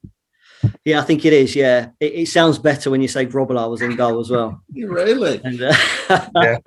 [0.85, 1.55] Yeah, I think it is.
[1.55, 4.61] Yeah, it, it sounds better when you say Grobbelaar was in goal as well.
[4.75, 5.41] Really?
[5.43, 6.57] And, uh,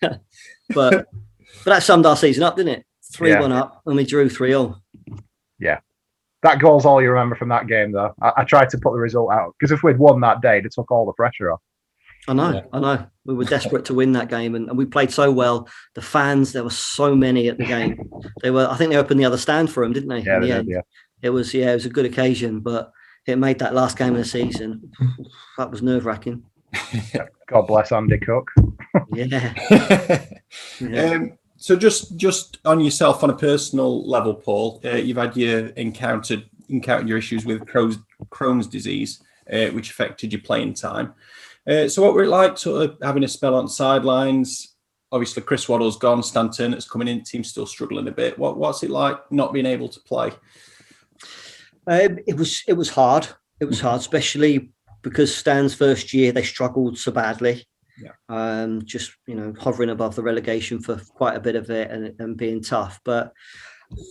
[0.74, 1.06] but
[1.64, 2.84] but that summed our season up, didn't it?
[3.12, 3.40] Three Yeah.
[3.40, 4.82] one up, and we drew three all.
[5.58, 5.78] Yeah,
[6.42, 8.12] that goal's all you remember from that game, though.
[8.20, 10.72] I, I tried to put the result out because if we'd won that day, it
[10.72, 11.60] took all the pressure off.
[12.28, 12.62] I know, Yeah.
[12.72, 13.06] I know.
[13.24, 15.68] We were desperate to win that game, and, and we played so well.
[15.94, 18.08] The fans, there were so many at the game.
[18.42, 20.20] They were, I think, they opened the other stand for them, didn't they?
[20.20, 20.80] Yeah, they the did, yeah.
[21.22, 22.92] It was, yeah, it was a good occasion, but
[23.26, 24.92] it made that last game of the season.
[25.58, 26.44] That was nerve wracking.
[27.48, 28.50] God bless Andy Cooke.
[29.12, 29.54] Yeah,
[30.80, 31.10] yeah.
[31.10, 35.66] Um, so just just on yourself on a personal level, Paul, uh, you've had your
[35.68, 37.98] encountered encountered your issues with Crohn's,
[38.30, 41.14] Crohn's disease, uh, which affected your playing time.
[41.68, 44.76] Uh, so what were it like, sort of having a spell on sidelines?
[45.10, 46.22] Obviously, Chris Waddle's gone.
[46.22, 47.22] Stan Ternent's coming in.
[47.22, 48.38] Team's still struggling a bit.
[48.38, 50.32] What what's it like not being able to play?
[51.86, 53.28] Um, it was it was hard.
[53.60, 57.64] It was hard, especially because Stan's first year they struggled so badly.
[58.02, 58.10] Yeah.
[58.28, 62.14] Um, just you know, hovering above the relegation for quite a bit of it and,
[62.20, 63.00] and being tough.
[63.04, 63.32] But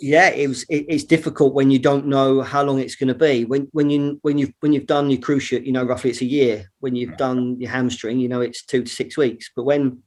[0.02, 3.16] yeah, it was it, it's difficult when you don't know how long it's going to
[3.16, 3.46] be.
[3.46, 6.26] When when you when you've when you've done your cruciate, you know roughly it's a
[6.26, 6.72] year.
[6.80, 9.52] When you've done your hamstring, you know it's two to six weeks.
[9.56, 10.02] But when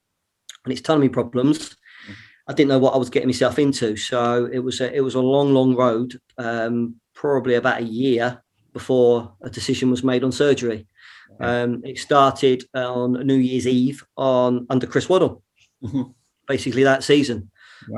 [0.65, 1.77] when it's tummy problems,
[2.49, 3.97] I didn't know what I was getting myself into.
[3.97, 6.19] So it was a, it was a long, long road.
[6.39, 10.87] Um, probably about a year before a decision was made on surgery.
[11.41, 15.43] Um, it started on New Year's Eve on under Chris Waddle,
[15.85, 16.15] Mhm.
[16.47, 17.51] basically that season.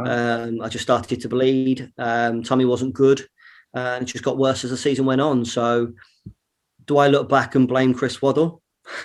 [0.05, 1.91] Um, I just started to bleed.
[1.99, 3.27] Um, tummy wasn't good,
[3.75, 5.45] and it just got worse as the season went on.
[5.45, 5.93] So,
[6.87, 8.63] do I look back and blame Chris Waddle?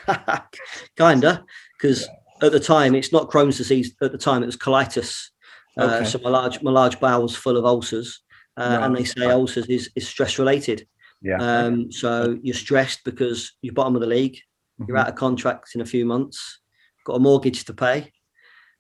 [0.97, 1.43] Kinda,
[1.79, 2.07] because
[2.41, 3.93] at the time it's not Crohn's disease.
[4.01, 5.29] At the time it was colitis.
[5.77, 6.05] Uh, Okay.
[6.05, 8.21] so my large my large bowel's full of ulcers,
[8.57, 10.88] uh, and they say ulcers is, is stress related.
[11.21, 11.38] Yeah.
[11.39, 14.38] Um, so you're stressed because you're bottom of the league.
[14.88, 15.01] You're Mhm.
[15.01, 16.59] out of contract in a few months.
[17.05, 18.11] Got a mortgage to pay.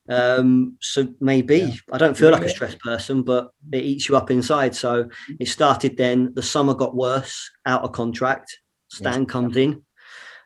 [0.07, 1.73] Um, so maybe Yeah.
[1.91, 2.51] I don't feel like a Yeah.
[2.53, 4.75] stressed person, but it eats you up inside.
[4.75, 6.33] So it started then.
[6.35, 7.49] The summer got worse.
[7.65, 8.57] Out of contract.
[8.87, 9.81] Stan comes in.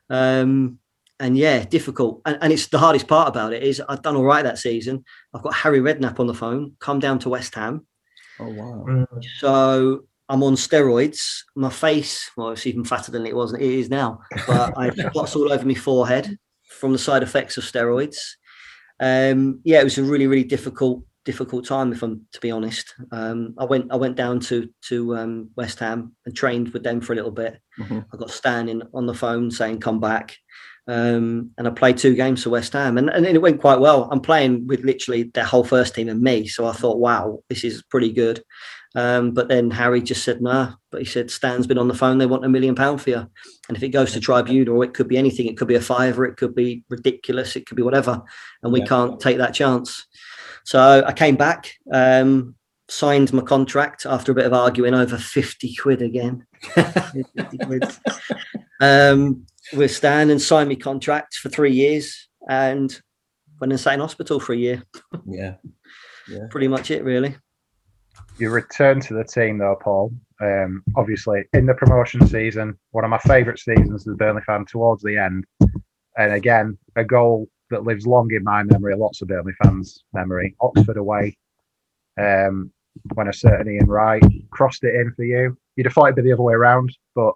[0.09, 0.79] Um,
[1.19, 2.21] and yeah, difficult.
[2.25, 5.03] And, and it's the hardest part about it is I've done all right that season.
[5.33, 6.73] I've got Harry Redknapp on the phone.
[6.79, 7.85] Come down to West Ham.
[8.39, 9.05] Oh wow.
[9.39, 11.41] So I'm on steroids.
[11.55, 13.53] My face, well, it's even fatter than it was.
[13.53, 16.37] It is now, but I have spots all over my forehead
[16.69, 18.15] from the side effects of steroids.
[18.99, 21.91] Um, yeah, it was a really, really difficult, difficult time.
[21.93, 25.79] If I'm to be honest, um, I went, I went down to to um, West
[25.79, 27.59] Ham and trained with them for a little bit.
[27.79, 28.05] Mhm.
[28.13, 30.35] I got standing on the phone saying, "Come back."
[30.87, 34.09] Um, and I played two games for West Ham, and, and it went quite well.
[34.11, 37.63] I'm playing with literally their whole first team and me, so I thought, "Wow, this
[37.63, 38.41] is pretty good."
[38.95, 42.17] Um, but then Harry just said, "Nah." But he said, "Stan's been on the phone.
[42.17, 43.17] They want a million pound for you,
[43.67, 45.45] and if it goes to tribunal, it could be anything.
[45.47, 46.25] It could be a fiver.
[46.25, 47.55] It could be ridiculous.
[47.55, 48.21] It could be whatever,
[48.63, 48.87] and we Yeah.
[48.87, 50.07] can't take that chance."
[50.63, 52.55] So I came back, um,
[52.89, 56.45] signed my contract after a bit of arguing over fifty quid again.
[56.73, 57.83] 50 quid.
[58.81, 62.99] um, with Stan and signed my contract for three years, and
[63.59, 64.81] went and sat in hospital for a year.
[65.27, 65.55] Yeah.
[66.49, 67.35] Pretty much it, really.
[68.39, 70.13] You return to the team though, Paul.
[70.41, 74.65] Um, obviously, in the promotion season, one of my favourite seasons as a Burnley fan
[74.65, 75.45] towards the end.
[76.17, 80.55] And again, a goal that lives long in my memory, lots of Burnley fans' memory.
[80.61, 81.37] Oxford away,
[82.17, 82.71] um,
[83.13, 85.57] when a certain Ian Wright crossed it in for you.
[85.75, 87.33] You'd have thought it'd be the other way around, but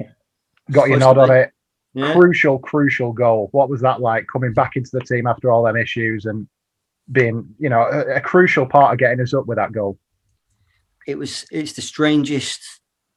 [0.70, 1.50] got your nod on it.
[1.94, 2.12] Yeah.
[2.12, 3.48] Crucial, crucial goal.
[3.52, 6.48] What was that like coming back into the team after all them issues and
[7.12, 9.98] being, you know, a, a crucial part of getting us up with that goal?
[11.06, 12.60] It was it's the strangest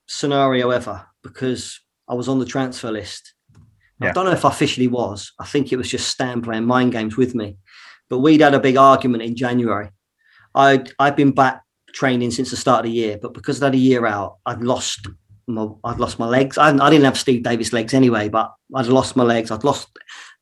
[0.08, 3.34] scenario ever because I was on the transfer list.
[4.10, 5.32] I don't know if I officially was.
[5.40, 7.58] I think it was just Stan playing mind games with me.
[8.10, 9.90] But we'd had a big argument in January.
[10.54, 11.62] I'd I'd been back
[11.94, 14.62] training since the start of the year, but because I'd had a year out, I'd
[14.62, 15.08] lost
[15.48, 16.58] my I'd lost my legs.
[16.58, 19.52] I, I didn't have Steve Davis legs anyway, but I'd lost my legs.
[19.52, 19.88] I'd lost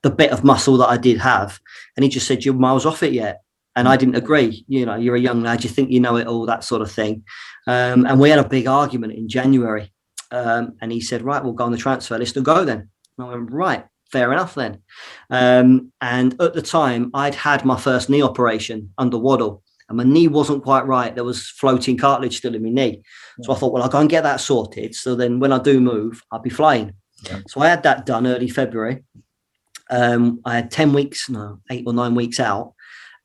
[0.02, 1.60] the bit of muscle that I did have.
[1.96, 3.42] And he just said, You're miles off it yet.
[3.76, 4.64] And I didn't agree.
[4.68, 6.92] You know, you're a young lad, you think you know it all, that sort of
[6.92, 7.24] thing.
[7.68, 9.92] Um, and we had a big argument in January.
[10.32, 12.90] Um, and he said, Right, we'll go on the transfer list and go then.
[13.18, 14.80] And I went, Right, fair enough then.
[15.30, 20.04] Um, and at the time, I'd had my first knee operation under Waddle, and my
[20.04, 21.14] knee wasn't quite right.
[21.14, 23.04] There was floating cartilage still in my knee.
[23.44, 24.96] So I thought, Well, I'll go and get that sorted.
[24.96, 26.94] So then when I do move, I'll be flying.
[27.24, 27.40] Yeah.
[27.48, 29.04] So I had that done early February.
[29.90, 32.74] Um, I had 10 weeks, no, eight or nine weeks out.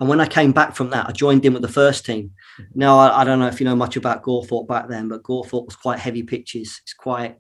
[0.00, 2.32] And when I came back from that, I joined in with the first team.
[2.74, 5.66] Now, I, I don't know if you know much about Gawthorpe back then, but Gawthorpe
[5.66, 6.80] was quite heavy pitches.
[6.82, 7.36] It's quite,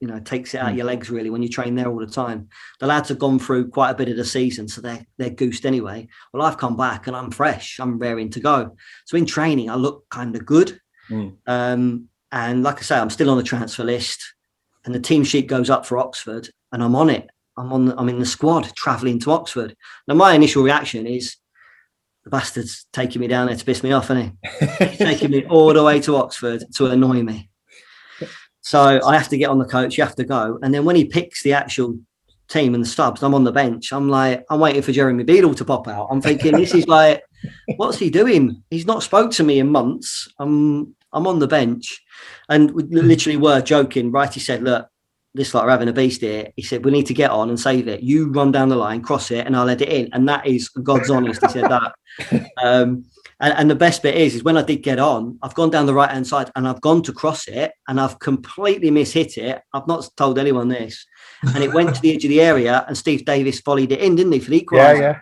[0.00, 2.06] you know, takes it out of your legs really when you train there all the
[2.06, 2.48] time.
[2.80, 5.66] The lads have gone through quite a bit of the season, so they're they're goosed
[5.66, 6.08] anyway.
[6.32, 7.78] Well, I've come back and I'm fresh.
[7.80, 8.76] I'm raring to go.
[9.04, 10.80] So in training, I look kind of good.
[11.10, 11.36] Mm.
[11.46, 14.34] Um, and like I say, I'm still on the transfer list,
[14.84, 17.28] and the team sheet goes up for Oxford, and I'm on it.
[17.58, 17.98] I'm on.
[17.98, 19.76] I'm in the squad traveling to Oxford.
[20.06, 21.36] Now, my initial reaction is,
[22.28, 24.96] the bastard's taking me down there to piss me off, isn't he?
[24.96, 27.48] taking me all the way to Oxford to annoy me.
[28.60, 29.96] So I have to get on the coach.
[29.96, 31.98] You have to go, and then when he picks the actual
[32.48, 33.92] team and the subs, I'm on the bench.
[33.92, 36.08] I'm like, I'm waiting for Jeremy Beadle to pop out.
[36.10, 37.22] I'm thinking, this is like,
[37.76, 38.62] what's he doing?
[38.70, 40.28] He's not spoke to me in months.
[40.38, 42.02] I'm I'm on the bench,
[42.50, 44.10] and we literally were joking.
[44.10, 44.32] Right?
[44.32, 44.88] He said, look.
[45.38, 46.48] This like we're having a beast here.
[46.56, 48.02] He said, "We need to get on and save it.
[48.02, 50.68] You run down the line, cross it, and I'll let it in." And that is
[50.68, 51.40] God's honest.
[51.42, 51.92] He said that.
[52.60, 53.04] Um,
[53.40, 55.86] and, and the best bit is, is when I did get on, I've gone down
[55.86, 59.62] the right hand side and I've gone to cross it and I've completely mishit it.
[59.72, 61.06] I've not told anyone this,
[61.54, 64.16] and it went to the edge of the area and Steve Davis volleyed it in,
[64.16, 65.00] didn't he, for the Yeah, equaliser?
[65.00, 65.20] yeah.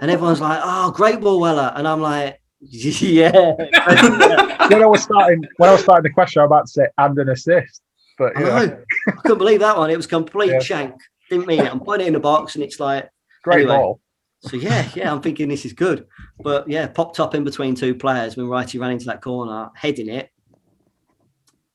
[0.00, 3.30] And everyone's like, "Oh, great ball, Weller," and I'm like, "Yeah."
[4.68, 6.86] when I was starting, when I was starting the question, I was about to say
[6.98, 7.82] and an assist,
[8.18, 8.82] but I you know, know.
[9.08, 9.90] I couldn't believe that one.
[9.90, 10.60] It was complete Yeah.
[10.60, 10.94] shank.
[11.30, 11.70] Didn't mean it.
[11.72, 13.08] I'm putting it in the box, and it's like,
[13.42, 13.76] great Anyway.
[13.76, 14.00] ball.
[14.40, 15.10] so yeah, yeah.
[15.12, 16.06] I'm thinking this is good,
[16.40, 20.08] but yeah, popped up in between two players when Righty ran into that corner, heading
[20.08, 20.30] it.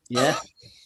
[0.10, 0.36] Yeah,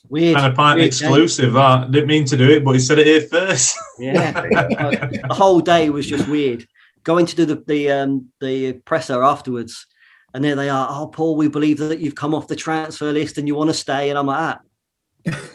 [0.10, 0.36] weird.
[0.38, 1.54] Kind of pint exclusive.
[1.54, 3.78] That didn't mean to do it, but he said it here first.
[4.00, 6.66] Yeah, the whole day was just weird.
[7.04, 9.86] Going to do the the um the presser afterwards,
[10.34, 10.88] and there they are.
[10.90, 13.76] Oh, Paul, we believe that you've come off the transfer list and you want to
[13.76, 14.60] stay, and I'm like, ah,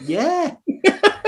[0.01, 0.55] yeah,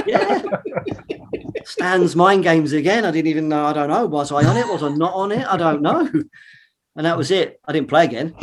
[0.06, 0.42] yeah.
[1.66, 3.06] Stan's mind games again.
[3.06, 3.66] I didn't even know.
[3.66, 4.06] I don't know.
[4.06, 4.68] Was I on it?
[4.68, 5.46] Was I not on it?
[5.48, 6.10] I don't know.
[6.96, 7.62] And that was it.
[7.66, 8.36] I didn't play again.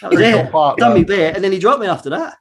[0.00, 0.50] That was Crucial it.
[0.50, 0.96] part, Done though.
[0.96, 2.36] me bit, and then he dropped me after that.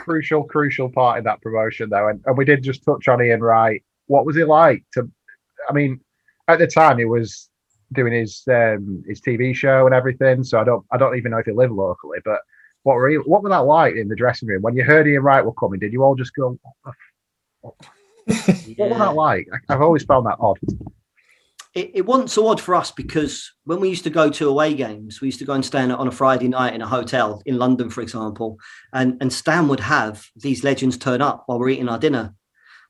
[0.00, 2.08] crucial, crucial part in that promotion, though.
[2.08, 3.82] And, and we did just touch on Ian Wright.
[4.06, 5.10] What was it like to?
[5.68, 6.00] I mean,
[6.46, 7.48] at the time he was
[7.92, 10.44] doing his um, his TV show and everything.
[10.44, 12.18] So I don't I don't even know if he lived locally.
[12.24, 12.40] But
[12.84, 15.22] what were he, what was that like in the dressing room when you heard Ian
[15.22, 15.80] Wright were coming?
[15.80, 16.58] Did you all just go?
[17.60, 17.74] What,
[18.26, 19.48] the f- what was that like?
[19.52, 20.58] I, I've always found that odd.
[21.74, 24.74] it, it wasn't so odd for us because when we used to go to away
[24.74, 26.86] games, we used to go and stay on a- on a Friday night in a
[26.88, 28.58] hotel in London, for example,
[28.92, 32.34] and and Stan would have these legends turn up while we're eating our dinner.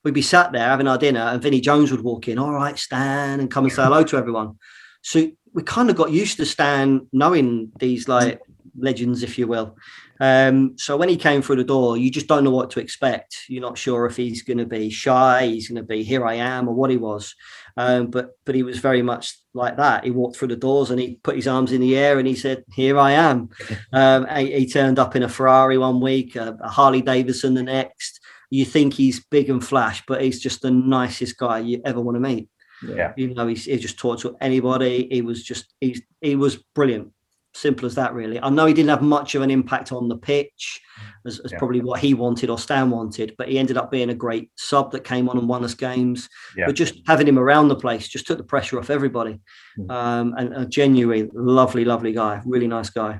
[0.03, 2.39] We'd be sat there having our dinner, and Vinnie Jones would walk in.
[2.39, 4.57] All right, Stan, and come and say hello to everyone.
[5.01, 8.39] So we kind of got used to Stan knowing these like
[8.77, 9.75] legends, if you will.
[10.19, 13.45] Um, so when he came through the door, you just don't know what to expect.
[13.47, 16.35] You're not sure if he's going to be shy, he's going to be here I
[16.35, 17.35] am, or what he was.
[17.77, 20.03] Um, but but he was very much like that.
[20.03, 22.35] He walked through the doors and he put his arms in the air and he
[22.35, 23.49] said, "Here I am."
[23.91, 27.63] Um, he, he turned up in a Ferrari one week, a, a Harley Davidson the
[27.63, 28.19] next.
[28.51, 32.15] You think he's big and flash, but he's just the nicest guy you ever want
[32.15, 32.49] to meet.
[32.87, 33.13] Yeah.
[33.17, 35.07] You know, he's, he just talked to anybody.
[35.09, 37.11] He was just he he was brilliant.
[37.55, 38.39] Simple as that, really.
[38.39, 40.79] I know he didn't have much of an impact on the pitch,
[41.25, 41.57] as, as Yeah.
[41.57, 44.91] probably what he wanted or Stan wanted, but he ended up being a great sub
[44.91, 46.29] that came on and won us games.
[46.55, 46.67] Yeah.
[46.67, 49.41] But just having him around the place just took the pressure off everybody.
[49.79, 49.91] Mm.
[49.91, 53.19] Um, and a genuine, lovely, lovely guy, really nice guy.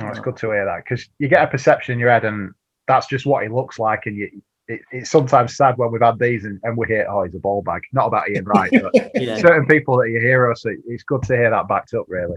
[0.00, 2.52] Oh, it's good to hear that because you get a perception in your head, and
[2.86, 4.06] that's just what he looks like.
[4.06, 4.30] And you,
[4.68, 7.40] it, it's sometimes sad when we've had these and, and we hear, "Oh, he's a
[7.40, 9.38] ball bag." Not about Ian Wright, but Yeah.
[9.38, 10.64] certain people that you hear us.
[10.64, 12.36] It, it's good to hear that backed up, really.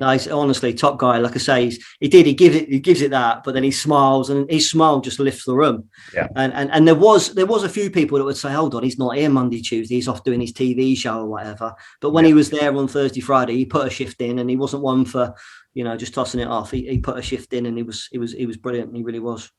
[0.00, 1.18] No, he's honestly top guy.
[1.18, 2.26] Like I say, he's, he did.
[2.26, 2.68] He gives it.
[2.68, 5.88] He gives it that, but then he smiles, and his smile just lifts the room.
[6.14, 6.28] Yeah.
[6.36, 8.82] And and and there was there was a few people that would say, "Hold on,
[8.82, 9.94] he's not here Monday, Tuesday.
[9.94, 12.28] He's off doing his TV show or whatever." But when Yeah.
[12.28, 15.04] he was there on Thursday, Friday, he put a shift in, and he wasn't one
[15.04, 15.34] for
[15.74, 16.70] you know just tossing it off.
[16.72, 18.94] He, he put a shift in, and he was he was he was brilliant.
[18.94, 19.50] He really was.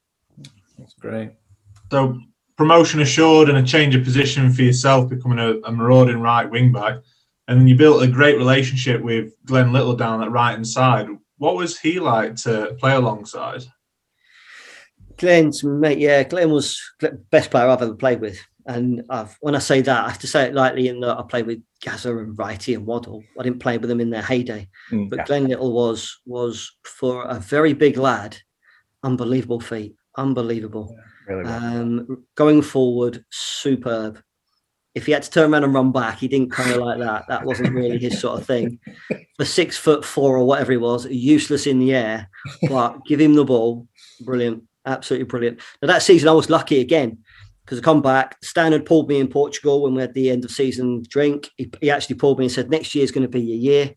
[0.78, 1.32] That's great.
[1.92, 2.20] So
[2.58, 6.72] promotion assured and a change of position for yourself, becoming a, a marauding right wing
[6.72, 6.98] back,
[7.52, 11.10] and then you built a great relationship with Glenn Little down that right hand side.
[11.38, 13.64] What was he like to play alongside?
[15.18, 18.40] Glenn's mate, yeah, Glenn was the best player I've ever played with.
[18.68, 21.24] And I've, when I say that, I have to say it lightly in that I
[21.24, 23.22] played with Gazza and Wrighty and Waddle.
[23.38, 25.26] I didn't play with them in their heyday, Mm, but yeah.
[25.26, 28.38] Glenn Little was was for a very big lad,
[29.04, 30.96] unbelievable feat, unbelievable.
[31.28, 31.54] Really well.
[31.54, 34.24] Um, going forward, superb.
[34.94, 37.26] If he had to turn around and run back, he didn't kind of like that.
[37.28, 38.80] That wasn't really his sort of thing.
[39.38, 42.30] For six foot four or whatever he was, useless in the air,
[42.70, 43.88] but give him the ball,
[44.22, 45.60] brilliant, absolutely brilliant.
[45.82, 47.20] Now that season, I was lucky again
[47.66, 48.38] because I come back.
[48.44, 51.50] Stan had pulled me in Portugal when we had the end of season drink.
[51.56, 53.96] He, he actually pulled me and said, "Next year is going to be your year,"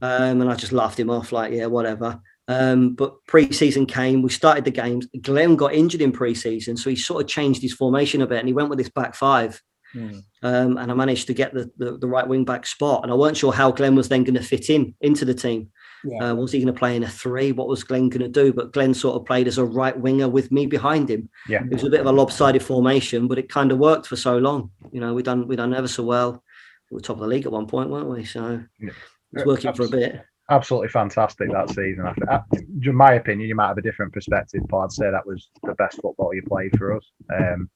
[0.00, 4.30] um, and I just laughed him off, like, "Yeah, whatever." Um, but pre-season came, we
[4.30, 5.06] started the games.
[5.22, 8.48] Glenn got injured in pre-season, so he sort of changed his formation a bit, and
[8.48, 9.62] he went with his back five.
[9.94, 10.22] Mm.
[10.42, 13.14] Um, and I managed to get the, the the right wing back spot, and I
[13.14, 15.70] weren't sure how Glenn was then going to fit in into the team.
[16.04, 16.30] Yeah.
[16.30, 17.52] Uh, was he going to play in a three?
[17.52, 18.52] What was Glenn going to do?
[18.52, 21.28] But Glenn sort of played as a right winger with me behind him.
[21.48, 21.62] Yeah.
[21.64, 24.38] It was a bit of a lopsided formation, but it kind of worked for so
[24.38, 24.70] long.
[24.92, 26.42] You know, we done we done ever so well.
[26.90, 28.24] We were top of the league at one point, weren't we?
[28.24, 28.90] So Yeah.
[28.90, 28.94] it
[29.34, 30.22] was working for a bit.
[30.48, 32.04] Absolutely fantastic that season.
[32.06, 32.40] After, uh,
[32.82, 35.74] in my opinion, you might have a different perspective, but I'd say that was the
[35.74, 37.04] best football you played for us.
[37.32, 37.70] Um,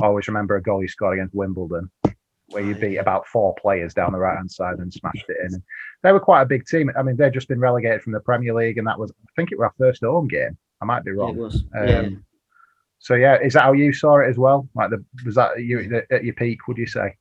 [0.00, 1.90] I always remember a goal you scored against Wimbledon,
[2.48, 5.54] where you beat about four players down the right hand side and smashed it in.
[5.54, 5.62] And
[6.02, 6.90] they were quite a big team.
[6.98, 9.52] I mean, they'd just been relegated from the Premier League, and that was, I think,
[9.52, 10.56] it was our first home game.
[10.82, 11.30] I might be wrong.
[11.30, 11.64] It was.
[11.76, 12.08] Um, yeah.
[12.98, 14.68] So yeah, is that how you saw it as well?
[14.74, 16.66] Like, the, was that you at your peak?
[16.66, 17.14] Would you say?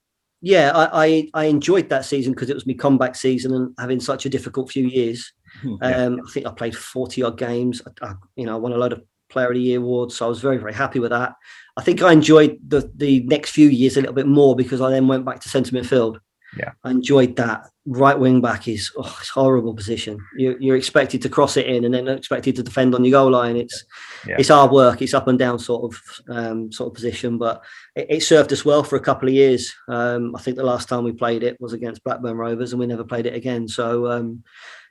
[0.45, 4.01] yeah, I, I, I enjoyed that season because it was my comeback season and having
[4.01, 5.31] such a difficult few years.
[5.61, 5.75] Hmm.
[5.81, 5.95] Yeah.
[6.03, 7.81] Um, I think I played 40 odd games.
[7.87, 9.01] I, I, you know, I won a lot of
[9.33, 10.11] player of the year award.
[10.11, 11.33] So I was very, very happy with that.
[11.75, 14.89] I think I enjoyed the, the next few years a little bit more because I
[14.89, 16.19] then went back to centre midfield.
[16.57, 16.71] Yeah.
[16.83, 17.67] I enjoyed that.
[17.85, 20.19] Right wing back is oh, it's a horrible position.
[20.37, 23.31] You, you're expected to cross it in and then expected to defend on your goal
[23.31, 23.57] line.
[23.57, 23.83] It's
[24.27, 24.35] Yeah.
[24.39, 25.01] it's hard work.
[25.01, 27.63] It's up and down sort of um, sort of position, but
[27.95, 29.73] it, it served us well for a couple of years.
[29.87, 32.85] Um, I think the last time we played it was against Blackburn Rovers, and we
[32.85, 33.67] never played it again.
[33.67, 34.43] So um,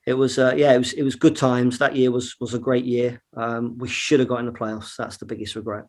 [0.07, 1.79] it was uh, yeah, it was it was good times.
[1.79, 3.23] That year was was a great year.
[3.37, 4.97] Um, we should have got in the playoffs.
[4.97, 5.85] That's the biggest regret.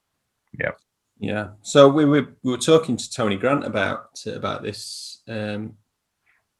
[0.59, 0.71] Yeah.
[1.19, 1.49] Yeah.
[1.61, 5.77] So we were we were talking to Tony Grant about about this um,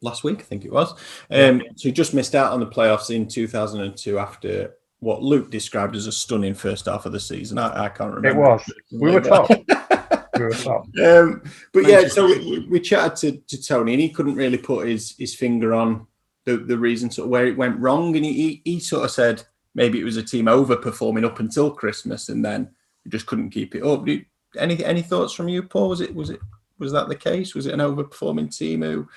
[0.01, 0.93] last week, I think it was.
[1.32, 5.95] Um, so he just missed out on the playoffs in 2002 after what Luke described
[5.95, 7.58] as a stunning first half of the season.
[7.58, 8.30] I, I can't remember.
[8.30, 8.74] It was.
[8.91, 9.49] We were top.
[10.38, 10.86] we were top.
[11.04, 11.43] Um,
[11.74, 15.16] but yeah, so we, we chatted to, to Tony, and he couldn't really put his
[15.18, 16.08] his finger on
[16.46, 19.44] the the reason sort of where it went wrong, and he he, sort of said
[19.76, 22.70] maybe it was a team overperforming up until Christmas, and then
[23.06, 24.06] we just couldn't keep it up.
[24.06, 24.26] Did-
[24.58, 25.89] Any any thoughts from you, Paul?
[25.89, 26.39] Was it was it
[26.80, 27.56] was that the case?
[27.56, 29.08] Was it an overperforming team who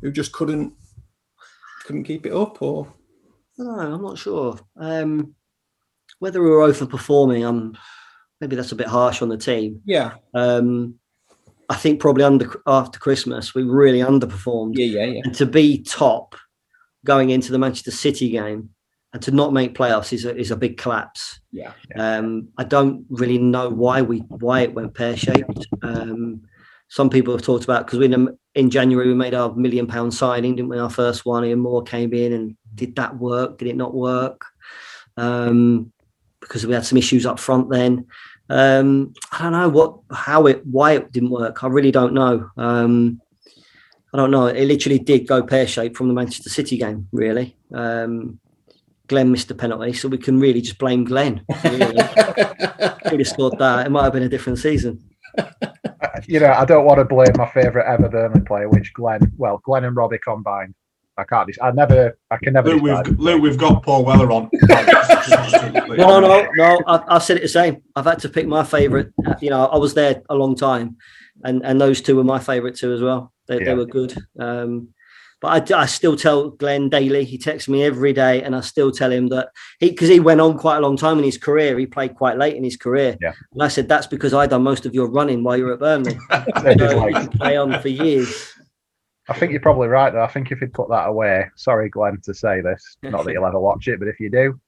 [0.00, 0.72] who just couldn't
[1.84, 2.86] couldn't keep it up, or
[3.58, 3.94] I don't know.
[3.94, 4.58] I'm not sure.
[4.76, 5.34] Um,
[6.18, 7.76] whether we were overperforming, um,
[8.40, 9.80] maybe that's a bit harsh on the team.
[9.84, 10.94] yeah, Um,
[11.68, 15.82] I think probably under after Christmas we really underperformed, yeah, yeah, yeah, and to be
[15.82, 16.34] top
[17.04, 18.70] going into the Manchester City game
[19.12, 21.40] and to not make playoffs is a, is a big collapse.
[21.52, 21.72] yeah.
[22.18, 25.66] Um, I don't really know why we why it went pear shaped.
[25.82, 26.42] Um,
[26.88, 30.14] some people have talked about because we in, in January we made our million pound
[30.14, 30.78] signing, didn't we?
[30.78, 31.44] Our first one.
[31.44, 33.58] Ian Moore came in, and did that work?
[33.58, 34.44] Did it not work?
[35.16, 35.92] Um,
[36.40, 38.06] because we had some issues up front then.
[38.48, 41.62] Um, I don't know what how it why it didn't work.
[41.62, 42.50] I really don't know.
[44.12, 44.46] I don't know.
[44.46, 47.08] It literally did go pear shaped from the Manchester City game.
[47.12, 47.56] Really.
[47.72, 48.40] Um,
[49.06, 51.44] Glenn missed the penalty, so we can really just blame Glenn.
[51.64, 51.98] Really
[53.10, 55.02] he'd have scored that, it might have been a different season.
[56.26, 59.32] You know, I don't want to blame my favourite ever Burnley player, which Glenn.
[59.36, 60.74] Well, Glenn and Robbie combined.
[61.16, 61.50] I can't.
[61.60, 62.18] I never.
[62.30, 62.70] I can never.
[62.70, 64.50] Luke, we've, Luke, we've got Paul Weller on.
[65.90, 66.80] No, no, no.
[66.86, 67.82] I've, I've said it the same.
[67.94, 69.08] I've had to pick my favourite.
[69.40, 70.96] You know, I was there a long time,
[71.44, 73.32] and and those two were my favourite too as well.
[73.48, 73.64] They, Yeah.
[73.64, 74.16] they were good.
[74.38, 74.88] Um,
[75.40, 77.24] but I still tell Glenn daily.
[77.24, 80.40] He texts me every day, and I still tell him that he because he went
[80.42, 81.78] on quite a long time in his career.
[81.78, 83.16] He played quite late in his career.
[83.22, 83.32] Yeah.
[83.54, 85.80] And I said that's because I done most of your running while you were at
[85.80, 86.18] Burnley.
[86.30, 88.52] So like- you play on for years.
[89.30, 90.24] I think you're probably right though.
[90.24, 93.46] I think if he'd put that away, sorry Glenn to say this, not that you'll
[93.46, 94.60] ever watch it, but if you do,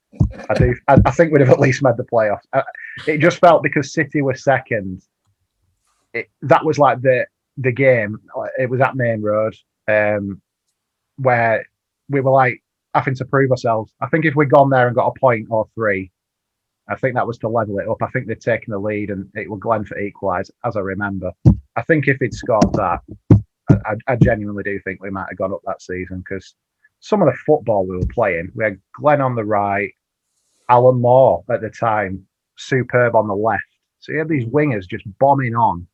[0.49, 0.75] I do.
[0.89, 2.43] I, I think we'd have at least made the playoffs.
[2.55, 2.63] I,
[3.09, 5.03] it just felt because City were second,
[6.15, 7.27] it, that was like the
[7.59, 8.19] the game.
[8.59, 9.55] It was at Maine Road,
[9.89, 10.41] um,
[11.17, 11.67] where
[12.09, 12.63] we were like
[12.95, 13.93] having to prove ourselves.
[14.01, 16.11] I think if we'd gone there and got a point or three,
[16.89, 18.03] I think that was to level it up.
[18.03, 21.33] I think they'd taken the lead and it was Glenn for equalise, as I remember.
[21.77, 23.01] I think if he'd scored that,
[23.71, 26.55] I, I genuinely do think we might have gone up that season because
[27.01, 29.93] some of the football we were playing, we had Glenn on the right,
[30.69, 33.63] Alan Moore at the time, superb on the left.
[34.01, 35.87] So you had these wingers just bombing on.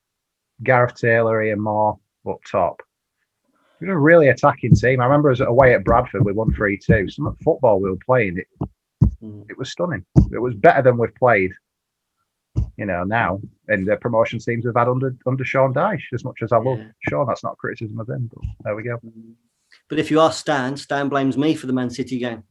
[0.64, 1.98] Gareth Taylor, Ian Moore
[2.28, 2.82] up top.
[3.80, 5.00] We were a really attacking team.
[5.00, 7.08] I remember us away at Bradford, we won 3 2.
[7.08, 8.46] Some of the football we were playing, it,
[9.22, 9.48] Mm.
[9.50, 10.04] it was stunning.
[10.32, 11.52] It was better than we've played,
[12.76, 16.12] you know, now in the promotion teams we've had under under Sean Dyche.
[16.12, 16.90] As much as I love Yeah.
[17.08, 19.00] Sean, that's not criticism of him, but there we go.
[19.88, 22.44] But if you ask Stan, Stan blames me for the Man City game.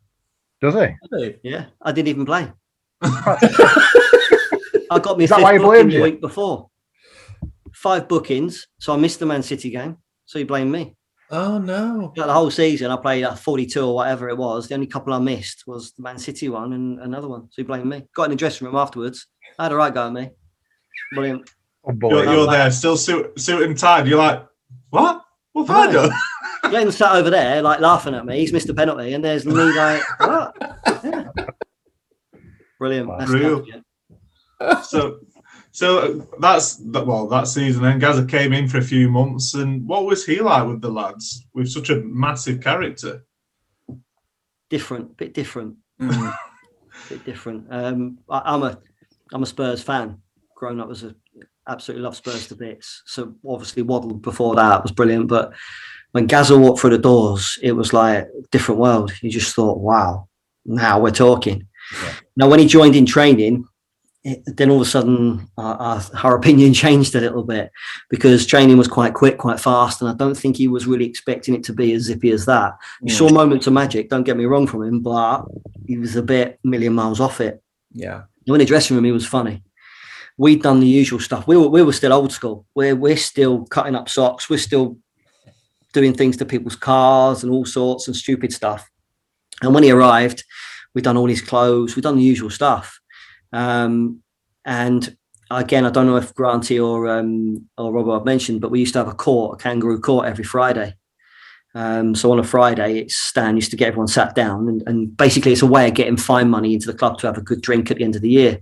[0.62, 1.36] Does he?
[1.44, 2.52] Yeah, I didn't even play.
[3.02, 6.70] I got me Is that fifth why he booking blamed the week before.
[7.84, 9.98] Five bookings, so I missed the Man City game.
[10.26, 10.96] So you blame me.
[11.30, 12.14] Oh no.
[12.16, 14.68] Like the whole season, I played like 42 or whatever it was.
[14.68, 17.44] The only couple I missed was the Man City one and another one.
[17.52, 18.04] So you blame me.
[18.16, 19.28] Got in the dressing room afterwards.
[19.60, 20.30] I had a right go at me.
[21.14, 21.50] Brilliant.
[21.86, 24.08] Oh, you're, you're there, still suit, suit and tied.
[24.08, 24.44] You're like,
[24.90, 25.22] what?
[25.54, 26.08] What have I No.
[26.10, 26.18] done?
[26.72, 28.40] Glenn sat over there, like laughing at me.
[28.40, 30.56] He's missed a penalty, and there's me, like, what?
[31.04, 31.26] Yeah.
[32.80, 33.10] Brilliant.
[33.20, 33.66] That's Real.
[34.84, 35.20] so,
[35.78, 36.82] so that's.
[36.82, 40.40] Well, that season then Gazza came in for a few months, and what was he
[40.40, 41.46] like with the lads?
[41.54, 43.24] With such a massive character.
[44.72, 45.76] different, bit different.
[46.02, 46.34] Mm.
[47.10, 47.68] bit different.
[47.70, 48.80] Um, I, I'm a
[49.32, 50.18] I'm a Spurs fan.
[50.56, 51.14] Growing up as a
[51.68, 53.04] absolutely love Spurs to bits.
[53.06, 55.54] So obviously Waddle before that was brilliant, but
[56.14, 59.12] when Gazza walked through the doors, it was like a different world.
[59.22, 60.28] You just thought, wow,
[60.66, 61.68] now we're talking.
[61.94, 62.14] Yeah.
[62.36, 63.68] Now when he joined in training,
[64.28, 67.72] it, then all of a sudden our, our, our opinion changed a little bit
[68.10, 71.56] because training was quite quick, quite fast, and I don't think he was really expecting
[71.56, 72.78] it to be as zippy as that.
[73.02, 73.34] You saw mm.
[73.34, 75.44] moments of magic, don't get me wrong from him, but
[75.86, 77.64] he was a bit million miles off it.
[77.94, 78.24] Yeah.
[78.46, 79.64] In the dressing room, he was funny.
[80.38, 81.48] We'd done the usual stuff.
[81.48, 82.66] We were we were still old school.
[82.76, 84.50] We're we're still cutting up socks.
[84.50, 84.98] We're still
[85.94, 88.88] doing things to people's cars and all sorts and stupid stuff.
[89.62, 90.44] And when he arrived,
[90.94, 91.96] we'd done all his clothes.
[91.96, 92.97] We'd done the usual stuff.
[93.54, 94.22] Um,
[94.66, 95.16] and
[95.50, 98.94] again, I don't know if Granty or um, or Robert have mentioned, but we used
[98.94, 100.96] to have a court, a kangaroo court, every Friday.
[101.76, 105.16] Um, so on a Friday, it's Stan used to get everyone sat down, and, and
[105.16, 107.62] basically it's a way of getting fine money into the club to have a good
[107.62, 108.60] drink at the end of the year.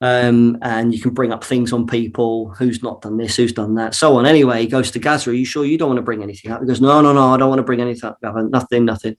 [0.00, 3.74] Um, and you can bring up things on people who's not done this, who's done
[3.74, 4.26] that, so on.
[4.26, 5.30] Anyway, he goes to Gazza.
[5.30, 6.60] Are you sure you don't want to bring anything up?
[6.60, 8.18] He goes, No, no, no, I don't want to bring anything up.
[8.22, 9.16] Nothing, nothing.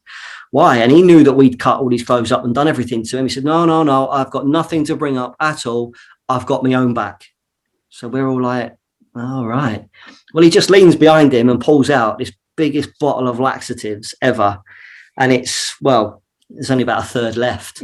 [0.51, 0.77] Why?
[0.77, 3.25] And he knew that we'd cut all these clothes up and done everything to him.
[3.25, 5.93] He said, No, no, no, I've got nothing to bring up at all.
[6.29, 7.25] I've got my own back.
[7.89, 8.73] So we're all like,
[9.17, 9.85] All right.
[10.33, 14.59] Well, he just leans behind him and pulls out this biggest bottle of laxatives ever.
[15.17, 17.83] And it's, well, there's only about a third left.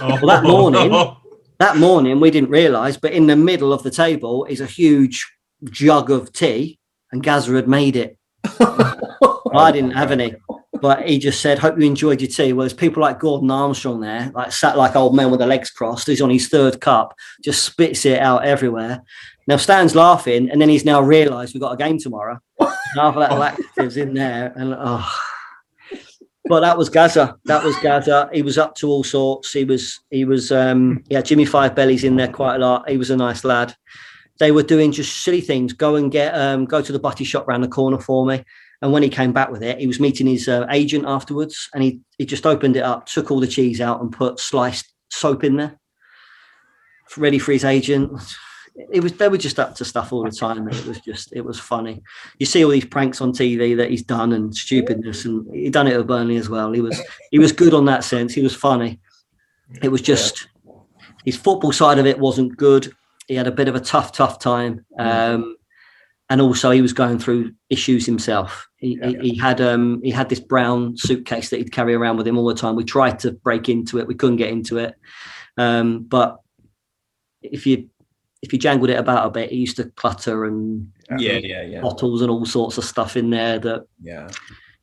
[0.00, 1.16] Oh, that morning-
[1.58, 5.24] That morning, we didn't realize, but in the middle of the table is a huge
[5.64, 6.78] jug of tea,
[7.12, 8.18] and Gazza had made it.
[8.44, 10.34] I didn't have any,
[10.80, 14.00] but he just said, "Hope you enjoyed your tea." Well, there's people like Gordon Armstrong
[14.00, 16.08] there, like sat like old men with their legs crossed.
[16.08, 19.04] He's on his third cup, just spits it out everywhere.
[19.46, 22.40] Now Stan's laughing, and then he's now realised we've got a game tomorrow.
[22.58, 25.18] Half of that laxatives in there, and oh.
[26.46, 27.36] But that was Gazza.
[27.46, 28.28] That was Gazza.
[28.32, 29.52] He was up to all sorts.
[29.52, 31.22] He was, he was, um, yeah.
[31.22, 32.88] Jimmy Five Bellies in there quite a lot.
[32.88, 33.74] He was a nice lad.
[34.40, 35.72] They were doing just silly things.
[35.72, 38.44] Go and get, um, go to the butty shop round the corner for me.
[38.82, 41.82] And when he came back with it, he was meeting his uh, agent afterwards, and
[41.82, 45.42] he he just opened it up, took all the cheese out, and put sliced soap
[45.42, 45.80] in there,
[47.16, 48.12] ready for his agent.
[48.76, 50.68] It was they were just up to stuff all the time.
[50.68, 52.02] It was just it was funny.
[52.38, 55.86] You see all these pranks on TV that he's done and stupidness, and he done
[55.86, 56.72] it at Burnley as well.
[56.72, 57.00] He was
[57.30, 58.34] he was good on that sense.
[58.34, 59.00] He was funny.
[59.82, 60.48] It was just
[61.24, 62.92] his football side of it wasn't good.
[63.28, 64.84] He had a bit of a tough, tough time.
[64.98, 65.56] Um,
[66.30, 68.66] and also he was going through issues himself.
[68.76, 72.26] He, he, he had um he had this brown suitcase that he'd carry around with
[72.26, 72.76] him all the time.
[72.76, 74.94] We tried to break into it, we couldn't get into it.
[75.56, 76.38] Um, but
[77.42, 77.90] if you
[78.44, 81.80] if you jangled it about a bit, he used to clutter and Yeah, yeah, yeah,
[81.80, 83.58] bottles and all sorts of stuff in there.
[83.58, 84.28] That yeah.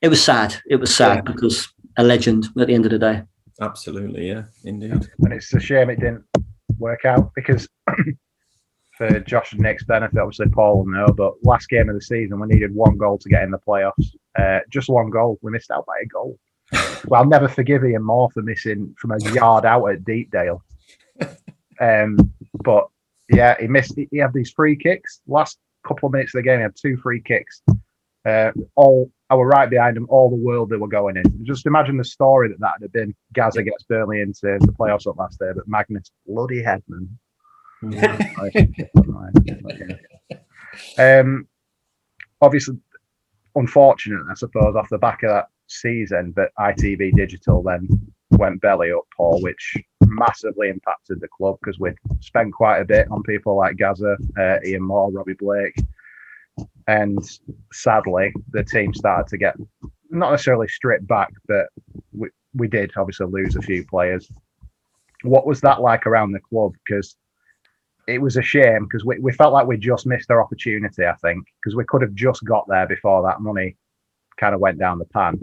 [0.01, 0.55] it was sad.
[0.68, 1.34] It was sad Yeah.
[1.34, 3.22] because a legend at the end of the day.
[3.62, 4.91] Absolutely, yeah, indeed.
[5.20, 6.24] and it's a shame it didn't
[6.80, 7.68] work out because
[8.97, 12.39] for Josh and Nick's benefit, obviously Paul will know, but last game of the season
[12.39, 14.16] we needed one goal to get in the playoffs.
[14.39, 15.38] Uh, just one goal.
[15.43, 16.39] We missed out by a goal.
[17.07, 20.64] well, I'll never forgive Ian Moore for missing from a yard out at Deepdale.
[21.80, 22.32] Um,
[22.64, 22.89] but
[23.34, 23.97] yeah, he missed.
[24.11, 25.21] He had these free kicks.
[25.27, 25.57] Last
[25.88, 27.61] couple of minutes of the game, he had two free kicks.
[28.25, 30.05] Uh, all I were right behind him.
[30.09, 31.23] All the world they were going in.
[31.43, 33.15] Just imagine the story that that had been.
[33.34, 37.07] Gazza gets Burnley into the playoffs up last day, but Magnus bloody Hedman.
[40.99, 41.47] um,
[42.41, 42.77] obviously,
[43.55, 47.88] unfortunate, I suppose, off the back of that season, but ITV Digital then
[48.32, 49.77] went belly up, Paul, which
[50.12, 54.57] massively impacted the club because we'd spent quite a bit on people like Gazza, uh,
[54.66, 55.76] Ian Moore, Robbie Blake,
[56.88, 57.20] and
[57.72, 59.55] sadly, the team started to get
[60.09, 61.68] not necessarily stripped back, but
[62.12, 64.30] we, we did obviously lose a few players.
[65.24, 66.74] What was that like around the club?
[66.86, 67.16] Because
[68.07, 71.16] it was a shame because we, we felt like we just missed our opportunity, I
[71.16, 73.78] think, because we could have just got there before that money
[74.38, 75.39] kind of went down the pan.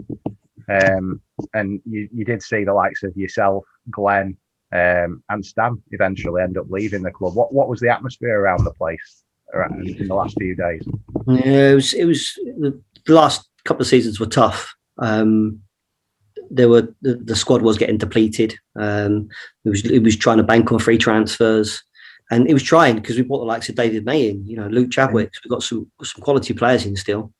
[0.69, 1.21] Um,
[1.53, 4.37] and you, you did see the likes of yourself, Glenn,
[4.71, 7.35] um, and Stan eventually end up leaving the club.
[7.35, 10.83] What what was the atmosphere around the place in the last few days?
[11.27, 11.93] Yeah, it was.
[11.93, 14.75] It was the, last couple of seasons were tough.
[14.99, 15.61] Um,
[16.51, 18.55] there were the, the squad was getting depleted.
[18.75, 19.29] Um,
[19.65, 21.81] it was it was trying to bank on free transfers,
[22.29, 24.45] and it was trying because we brought the likes of David May in.
[24.47, 25.31] You know, Luke Chadwick.
[25.43, 27.33] We got some some quality players in still,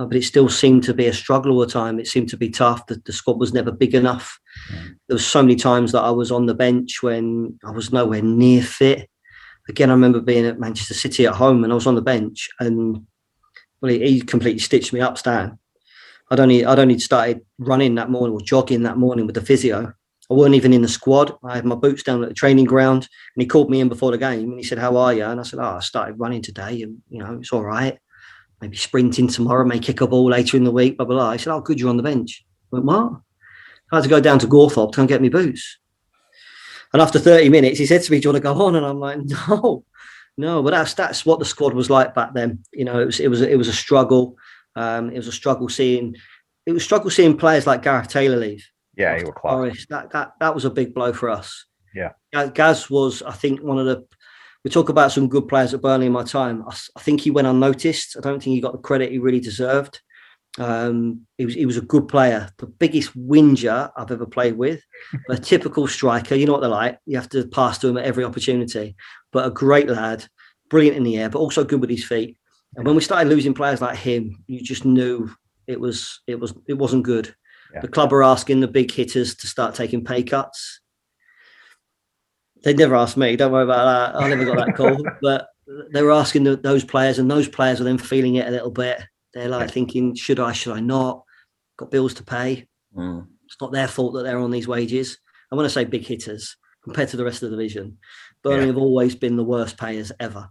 [0.00, 2.00] Uh, but it still seemed to be a struggle all the time.
[2.00, 2.86] It seemed to be tough.
[2.86, 4.40] The, the squad was never big enough.
[5.06, 8.22] There was so many times that I was on the bench when I was nowhere
[8.22, 9.10] near fit.
[9.68, 12.48] Again, I remember being at Manchester City at home and I was on the bench
[12.60, 13.06] and
[13.82, 15.58] well, he, he completely stitched me up, Stan.
[16.30, 19.92] I'd only I'd only started running that morning or jogging that morning with the physio.
[20.30, 21.36] I weren't even in the squad.
[21.44, 24.12] I had my boots down at the training ground, and he called me in before
[24.12, 26.40] the game and he said, "How are you?" And I said, "Oh, I started running
[26.40, 27.98] today, and you know it's all right.
[28.60, 31.32] Maybe sprinting tomorrow, may kick a ball later in the week." Blah blah blah.
[31.32, 33.12] He said, "Oh, good, you're on the bench." I went, "What?"
[33.92, 35.78] I had to go down to Gawthorpe to go and get me boots.
[36.92, 38.86] And after 30 minutes, he said to me, "Do you want to go on?" And
[38.86, 39.84] I'm like, "No,
[40.36, 42.64] no." But that's that's what the squad was like back then.
[42.72, 44.36] You know, it was it was it was a struggle.
[44.76, 46.16] Um, it was a struggle seeing
[46.66, 48.66] it was a struggle seeing players like Gareth Taylor leave.
[48.96, 49.86] Yeah, you were class.
[49.88, 51.66] That that that was a big blow for us.
[51.94, 52.12] Yeah.
[52.54, 54.06] Gaz was, I think, one of the.
[54.64, 56.64] We talk about some good players at Burnley in my time.
[56.68, 58.16] I think he went unnoticed.
[58.16, 60.00] I don't think he got the credit he really deserved.
[60.58, 64.82] Um, he was he was a good player, the biggest whinger I've ever played with.
[65.28, 66.98] a typical striker, you know what they're like.
[67.06, 68.96] You have to pass to him at every opportunity.
[69.32, 70.26] But a great lad,
[70.68, 72.36] brilliant in the air, but also good with his feet.
[72.76, 75.30] And when we started losing players like him, you just knew
[75.66, 77.34] it was it was it wasn't good.
[77.72, 77.80] Yeah.
[77.80, 80.80] The club are asking the big hitters to start taking pay cuts.
[82.62, 83.36] They never asked me.
[83.36, 84.20] Don't worry about that.
[84.22, 85.02] I never got that call.
[85.22, 85.48] but
[85.92, 88.70] they were asking the, those players, and those players were then feeling it a little
[88.70, 89.00] bit.
[89.34, 90.52] They're like thinking, should I?
[90.52, 91.22] Should I not?
[91.78, 92.66] Got bills to pay.
[92.96, 93.26] Mm.
[93.46, 95.18] It's not their fault that they're on these wages.
[95.50, 97.98] I want to say big hitters compared to the rest of the division,
[98.42, 98.66] Burnley Yeah.
[98.68, 100.48] have always been the worst payers ever.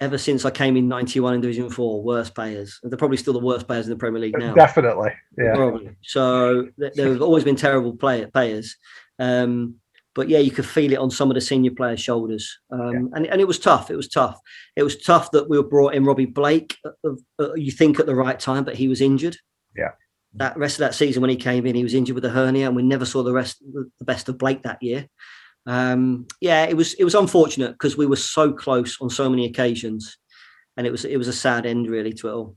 [0.00, 2.78] ever since I came in '91 in Division Four, worst payers.
[2.82, 4.54] They're probably still the worst players in the Premier League now.
[4.54, 5.10] Definitely.
[5.36, 5.54] Yeah.
[5.54, 5.90] Probably.
[6.02, 8.76] So th- there have always been terrible play- players.
[9.18, 9.76] Um,
[10.14, 12.58] but yeah, you could feel it on some of the senior players' shoulders.
[12.70, 13.90] Um, and, and it was tough.
[13.90, 14.38] It was tough.
[14.76, 17.10] It was tough that we were brought in Robbie Blake, uh,
[17.40, 19.36] uh, you think at the right time, but he was injured.
[19.76, 19.90] Yeah.
[20.34, 22.66] That rest of that season when he came in, he was injured with a hernia,
[22.66, 25.06] and we never saw the rest, the best of Blake that year.
[25.66, 29.46] Um, yeah, it was it was unfortunate because we were so close on so many
[29.46, 30.18] occasions,
[30.76, 32.56] and it was it was a sad end really to it all.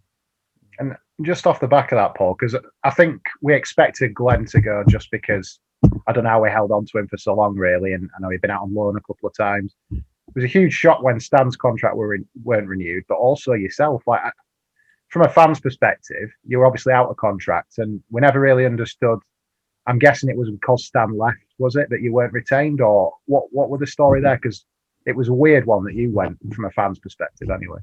[0.80, 4.60] And just off the back of that, Paul, because I think we expected Glenn to
[4.60, 5.60] go just because
[6.08, 7.94] I don't know how we held on to him for so long, really.
[7.94, 9.76] And I know he'd been out on loan a couple of times.
[9.92, 14.04] It was a huge shock when Stan's contract were in, weren't renewed, but also yourself.
[14.08, 14.22] Like
[15.10, 19.20] from a fan's perspective, you were obviously out of contract, and we never really understood.
[19.86, 23.46] I'm guessing it was because Stan left, was it that you weren't retained, or what?
[23.52, 24.36] What were the story there?
[24.36, 24.66] Because
[25.06, 27.80] it was a weird one that you went from a fan's perspective, anyway.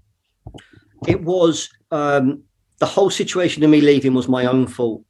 [1.08, 2.42] It was um,
[2.78, 5.02] the whole situation of me leaving was my own fault.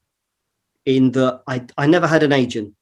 [0.86, 2.74] In that I I never had an agent,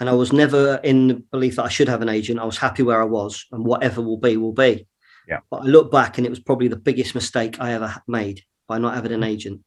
[0.00, 2.40] and I was never in the belief that I should have an agent.
[2.40, 4.86] I was happy where I was, and whatever will be will be.
[5.28, 5.40] Yeah.
[5.50, 8.78] But I look back, and it was probably the biggest mistake I ever made by
[8.78, 9.28] not having an hmm.
[9.28, 9.60] agent.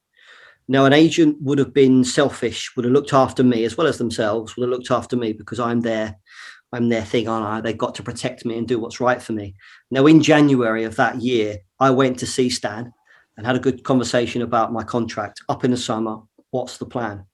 [0.67, 3.97] Now, an agent would have been selfish, would have looked after me as well as
[3.97, 6.17] themselves, would have looked after me because I'm there,
[6.73, 7.61] I'm their thing, aren't I?
[7.61, 9.55] They've got to protect me and do what's right for me.
[9.91, 12.91] Now, in January of that year, I went to see Stan
[13.37, 16.17] and had a good conversation about my contract up in the summer.
[16.51, 17.25] What's the plan?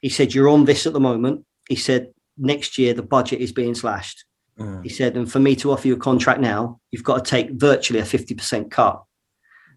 [0.00, 1.44] He said, You're on this at the moment.
[1.68, 4.24] He said, Next year, the budget is being slashed.
[4.58, 4.82] Mm.
[4.82, 7.50] He said, And for me to offer you a contract now, you've got to take
[7.52, 9.02] virtually a 50% cut.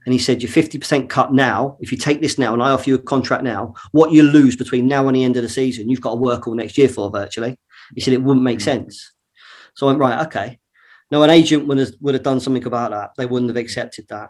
[0.06, 1.78] And he said, You're 50% cut now.
[1.80, 4.56] If you take this now and I offer you a contract now, what you lose
[4.56, 6.90] between now and the end of the season, you've got to work all next year
[6.90, 7.58] for virtually.
[7.96, 9.14] He said, It wouldn't make sense.
[9.76, 10.60] So I went, Right, okay.
[11.12, 13.12] Now, an agent would have, would have done something about that.
[13.18, 14.30] They wouldn't have accepted that.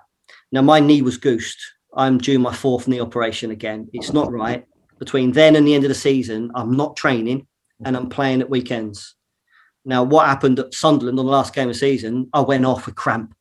[0.52, 1.60] Now, my knee was goosed.
[1.96, 3.90] I'm due my fourth knee operation again.
[3.94, 4.66] It's not right.
[5.00, 7.48] Between then and the end of the season, I'm not training
[7.84, 9.16] and I'm playing at weekends.
[9.86, 12.30] Now, what happened at Sunderland on the last game of season?
[12.34, 13.34] I went off with cramp.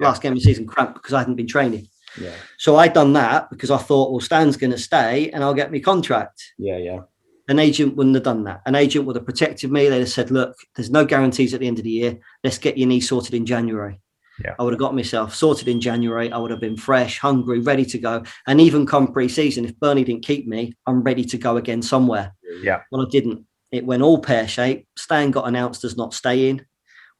[0.00, 0.08] Yeah.
[0.08, 1.86] Last game of season, cramp because I hadn't been training.
[2.20, 5.54] Yeah, So I'd done that because I thought, well, Stan's going to stay and I'll
[5.54, 6.42] get me contract.
[6.58, 7.00] yeah, yeah.
[7.48, 8.62] An agent wouldn't have done that.
[8.66, 9.88] An agent would have protected me.
[9.88, 12.18] They'd have said, look, there's no guarantees at the end of the year.
[12.44, 14.00] Let's get your knee sorted in January.
[14.44, 14.54] Yeah.
[14.58, 16.32] I would have got myself sorted in January.
[16.32, 18.22] I would have been fresh, hungry, ready to go.
[18.46, 22.34] And even come pre-season, if Bernie didn't keep me, I'm ready to go again somewhere.
[22.62, 22.80] Yeah.
[22.90, 23.44] Well, I didn't.
[23.70, 24.86] It went all pear shaped.
[24.98, 26.64] Stan got announced as not staying.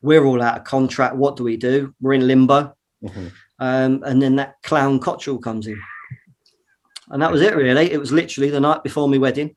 [0.02, 1.16] We're all out of contract.
[1.16, 1.94] What do we do?
[2.00, 2.74] We're in limbo.
[3.04, 3.32] Mhm.
[3.58, 5.80] Um, and then that clown Cotterill comes in.
[7.10, 7.92] And that was it, really.
[7.92, 9.54] It was literally the night before my wedding.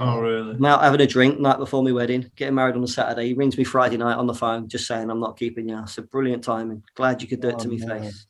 [0.00, 0.54] Oh, really?
[0.54, 3.28] I'm out having a drink night before my wedding, getting married on a Saturday.
[3.28, 5.86] He rings me Friday night on the phone, just saying, I'm not keeping you.
[5.86, 6.82] So brilliant timing.
[6.94, 8.00] Glad you could do it oh, to Oh, me no.
[8.00, 8.26] face.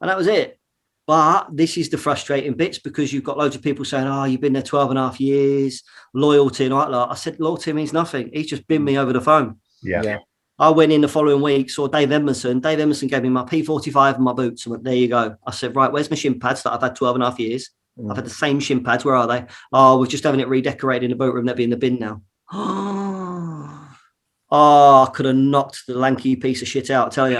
[0.00, 0.58] And that was it.
[1.06, 4.40] But this is the frustrating bits because you've got loads of people saying, Oh, you've
[4.40, 5.82] been there 12 and a half years,
[6.14, 7.10] loyalty and all that.
[7.10, 8.30] I said, Loyalty means nothing.
[8.32, 8.98] He's just binned me mm.
[8.98, 9.58] over the phone.
[9.82, 10.02] Yeah.
[10.02, 10.18] Yeah.
[10.58, 12.60] I went in the following week, saw Dave Emerson.
[12.60, 14.64] Dave Emerson gave me my P45 and my boots.
[14.64, 15.36] And went, there you go.
[15.46, 17.70] I said, right, where's my shin pads that I've had 12 and a half years?
[17.98, 18.28] I've had mm.
[18.28, 19.04] the same shin pads.
[19.04, 19.44] Where are they?
[19.72, 21.44] Oh, we're just having it redecorated in the boat room.
[21.44, 22.22] They'll be in the bin now.
[24.54, 27.06] Oh, I could have knocked the lanky piece of shit out.
[27.06, 27.38] I tell you.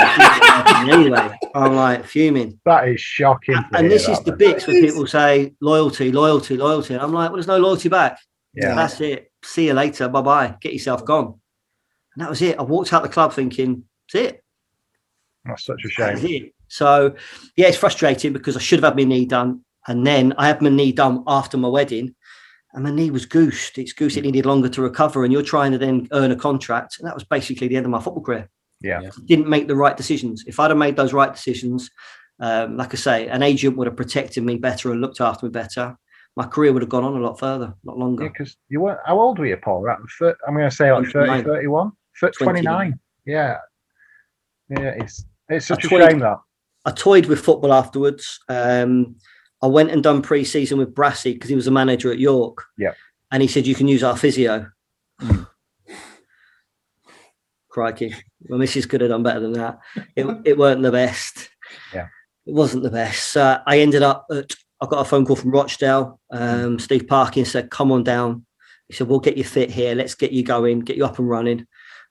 [0.91, 2.59] anyway, I'm like fuming.
[2.65, 3.57] That is shocking.
[3.57, 4.39] to And this is the man.
[4.39, 6.95] bits where people say loyalty, loyalty, loyalty.
[6.95, 8.19] And I'm like, well, there's no loyalty back.
[8.55, 8.75] Yeah.
[8.75, 9.31] That's it.
[9.45, 10.09] See you later.
[10.09, 10.57] Bye bye.
[10.63, 11.39] Get yourself gone.
[12.15, 12.59] And that was it.
[12.59, 14.45] I walked out the club thinking, that's it.
[15.45, 16.45] That's such a That was shame.
[16.45, 16.55] it.
[16.69, 17.15] So,
[17.57, 19.67] yeah, it's frustrating because I should have had my knee done.
[19.89, 22.15] And then I had my knee done after my wedding.
[22.75, 23.77] And my knee was goosed.
[23.77, 24.17] It's goosed.
[24.17, 25.25] It needed longer to recover.
[25.25, 26.99] And you're trying to then earn a contract.
[26.99, 28.49] And that was basically the end of my football career.
[28.81, 29.11] Yeah.
[29.27, 30.45] Didn't make the right decisions.
[30.47, 31.91] If I'd have made those right decisions,
[32.41, 35.51] um, like I say, an agent would have protected me better and looked after me
[35.51, 35.97] better.
[36.35, 38.27] My career would have gone on a lot further, a lot longer.
[38.29, 39.01] because you weren't.
[39.05, 39.83] How old were you, Paul?
[39.83, 41.45] Right, thir- I'm going to say like 30, 29.
[41.45, 42.65] 31, Thir- 29.
[42.65, 43.01] 29.
[43.27, 43.59] Yeah,
[44.71, 44.95] yeah.
[44.97, 46.39] It's it's such a 20 shame that.
[46.87, 48.41] I toyed with football afterwards.
[48.49, 49.17] Um,
[49.63, 52.65] I went and done pre-season with Brassy because he was a manager at York.
[52.77, 52.95] Yeah.
[53.31, 54.71] And he said you can use our physio.
[57.69, 58.15] Crikey.
[58.49, 59.79] My missus could have done better than that.
[60.17, 61.49] It, it weren't the best.
[61.95, 62.09] Yeah.
[62.45, 63.31] It wasn't the best.
[63.31, 66.21] So I ended up at, I got a phone call from Rochdale.
[66.31, 68.45] Um, Steve Parkin said, come on down.
[68.89, 69.95] He said, we'll get you fit here.
[69.95, 71.67] Let's get you going, get you up and running.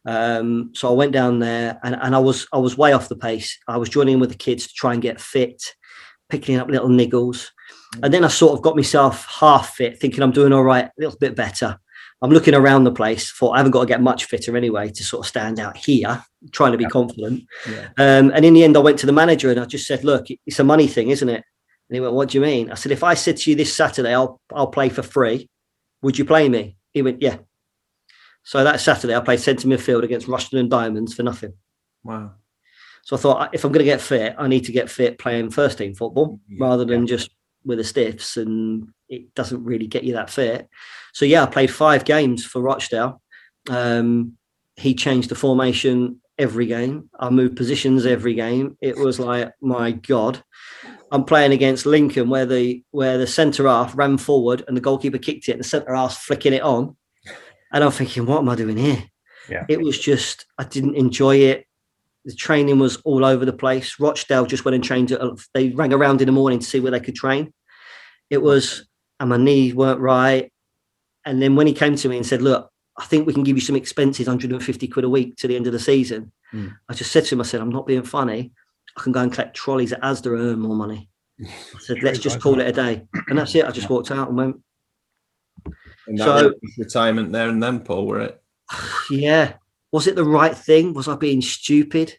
[0.05, 3.15] Um, so I went down there and, and I was I was way off the
[3.15, 3.59] pace.
[3.67, 5.75] I was joining in with the kids to try and get fit,
[6.31, 7.49] picking up little niggles.
[8.01, 10.91] And then I sort of got myself half fit, thinking I'm doing all right, a
[10.97, 11.77] little bit better.
[12.21, 13.31] I'm looking around the place.
[13.31, 16.23] Thought I haven't got to get much fitter anyway to sort of stand out here,
[16.51, 17.43] trying to be confident.
[17.69, 17.89] Yeah.
[17.97, 20.27] Um, and in the end, I went to the manager and I just said, "Look,
[20.45, 21.43] it's a money thing, isn't it?"
[21.89, 23.75] And he went, "What do you mean?" I said, "If I said to you this
[23.75, 25.49] Saturday, I'll I'll play for free,
[26.03, 27.37] would you play me?" He went, "Yeah."
[28.43, 31.53] So that Saturday, I played centre midfield against Rushden and Diamonds for nothing.
[32.03, 32.31] Wow.
[33.03, 35.49] So I thought, if I'm going to get fit, I need to get fit playing
[35.49, 37.31] first team football Yeah, rather than just
[37.65, 40.67] with the stiffs, and it doesn't really get you that fit.
[41.13, 43.21] So yeah, I played five games for Rochdale.
[43.69, 44.37] Um,
[44.75, 47.09] he changed the formation every game.
[47.19, 48.77] I moved positions every game.
[48.81, 50.43] It was like, my God,
[51.11, 55.17] I'm playing against Lincoln, where the where the centre half ran forward and the goalkeeper
[55.17, 56.95] kicked it, and the centre half flicking it on,
[57.71, 59.03] and I'm thinking, what am I doing here?
[59.49, 59.65] Yeah.
[59.67, 61.65] It was just I didn't enjoy it.
[62.25, 63.99] The training was all over the place.
[63.99, 65.11] Rochdale just went and trained.
[65.11, 65.21] At,
[65.53, 67.51] they rang around in the morning to see where they could train.
[68.29, 68.85] It was,
[69.19, 70.51] and my knees weren't right.
[71.25, 73.57] And then when he came to me and said, "Look, I think we can give
[73.57, 76.75] you some expenses, 150 quid a week to the end of the season," Mm.
[76.89, 78.51] I just said to him, "I said I'm not being funny.
[78.97, 81.09] I can go and collect trolleys at Asda and earn more money."
[81.41, 83.65] I said, "Let's just call it a day," and that's it.
[83.65, 84.61] I just walked out and went,
[86.07, 88.41] And that So- retirement there and then, Paul, were it?
[89.11, 89.53] Yeah.
[89.91, 90.93] Was it the right thing?
[90.93, 92.17] Was I being stupid?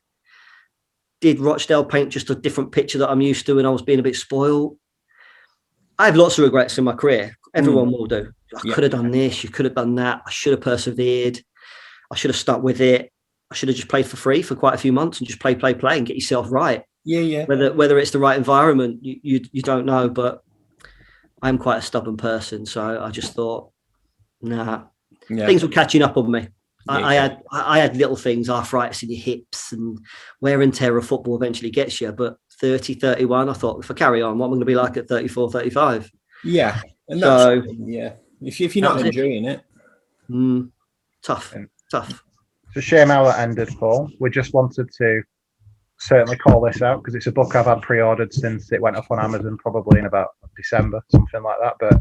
[1.20, 4.00] Did Rochdale paint just a different picture that I'm used to and I was being
[4.00, 4.76] a bit spoiled?
[5.98, 7.36] I have lots of regrets in my career.
[7.54, 7.92] Everyone mm.
[7.92, 8.32] will do.
[8.54, 8.74] I Yeah.
[8.74, 10.22] could have done this, you could have done that.
[10.26, 11.42] I should have persevered.
[12.10, 13.10] I should have stuck with it.
[13.50, 15.54] I should have just played for free for quite a few months and just play,
[15.54, 16.84] play, play and get yourself right.
[17.04, 17.44] Yeah, yeah.
[17.46, 20.08] Whether whether it's the right environment, you, you you don't know.
[20.08, 20.42] But
[21.42, 23.70] I'm quite a stubborn person, so I just thought,
[24.40, 24.84] nah,
[25.28, 25.46] yeah.
[25.46, 26.48] things were catching up on me.
[26.88, 29.98] I, I had I I had little things, arthritis in your hips and
[30.40, 32.10] wear and tear of football eventually gets you.
[32.12, 34.74] But 30, 31, I thought if I carry on, what am I going to be
[34.74, 36.10] like at 34, 35?
[36.44, 36.80] Yeah.
[37.08, 38.14] And that's, So- yeah.
[38.40, 39.06] If, if you're not was it.
[39.08, 39.60] enjoying it,
[40.30, 40.70] Mm,
[41.22, 42.22] tough, And- tough.
[42.68, 44.10] It's a shame how that ended, Paul.
[44.18, 45.22] We just wanted to
[45.98, 49.06] certainly call this out because it's a book I've had pre-ordered since it went up
[49.10, 51.74] on Amazon, probably in about December, something like that.
[51.78, 52.00] But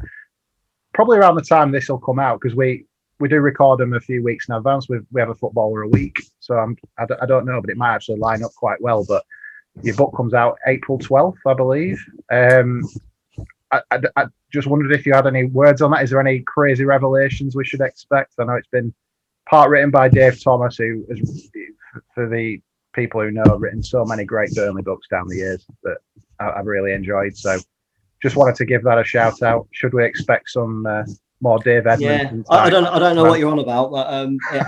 [0.94, 2.86] probably around the time this will come out because we
[3.22, 4.90] we do record them a few weeks in advance.
[4.90, 7.70] We we have a footballer a week, so I'm I don't, I don't know, but
[7.70, 9.06] it might actually line up quite well.
[9.06, 9.24] But
[9.82, 12.04] your book comes out April twelfth, I believe.
[12.32, 12.84] Um,
[13.72, 16.04] I, I, I just wondered if you had any words on that.
[16.04, 18.34] Is there any crazy revelations we should expect?
[18.40, 18.94] I know it's been
[19.48, 21.06] part written by Dave Thomas, who
[22.14, 22.60] for the
[22.94, 25.98] people who know, written so many great Burnley books down the years that
[26.40, 27.38] I've really enjoyed.
[27.38, 27.58] So
[28.22, 29.68] just wanted to give that a shout out.
[29.72, 31.04] Should we expect some uh,
[31.42, 34.38] more Dave Yeah, I, I don't I don't know what you're on about, but um,
[34.54, 34.66] yeah.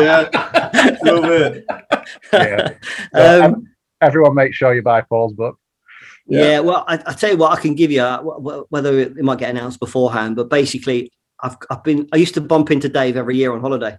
[0.00, 1.64] yeah, love it.
[2.32, 2.68] Yeah.
[3.12, 3.68] So, um,
[4.00, 5.58] everyone, make sure you buy Paul's book.
[6.26, 6.60] Yeah.
[6.60, 9.16] well, I, I tell you what, I can give you uh, wh- wh- whether it,
[9.16, 11.10] it might get announced beforehand, but basically,
[11.40, 13.98] I've I've been I used to bump into Dave every year on holiday,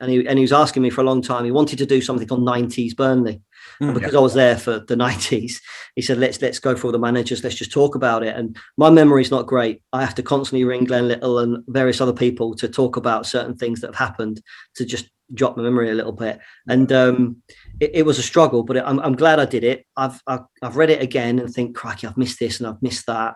[0.00, 1.44] and he and he was asking me for a long time.
[1.44, 3.42] He wanted to do something on '90s Burnley,
[3.80, 3.94] and Mm.
[3.94, 5.60] because I was there for the '90s,
[5.94, 7.42] he said, "Let's let's go for all the managers.
[7.42, 9.82] Let's just talk about it." And my memory's not great.
[9.92, 13.56] I have to constantly ring Glenn Little and various other people to talk about certain
[13.56, 14.40] things that have happened
[14.76, 16.40] to just jot my memory a little bit.
[16.68, 17.42] And um,
[17.80, 19.84] it, it was a struggle, but I'm, I'm glad I did it.
[19.96, 23.06] I've, I've I've read it again and think, crikey, I've missed this and I've missed
[23.06, 23.34] that.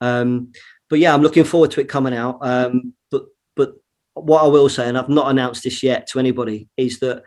[0.00, 0.52] Um,
[0.88, 2.38] but yeah, I'm looking forward to it coming out.
[2.42, 2.94] Um,
[4.14, 7.22] what I will say, and I've not announced this yet to anybody, is that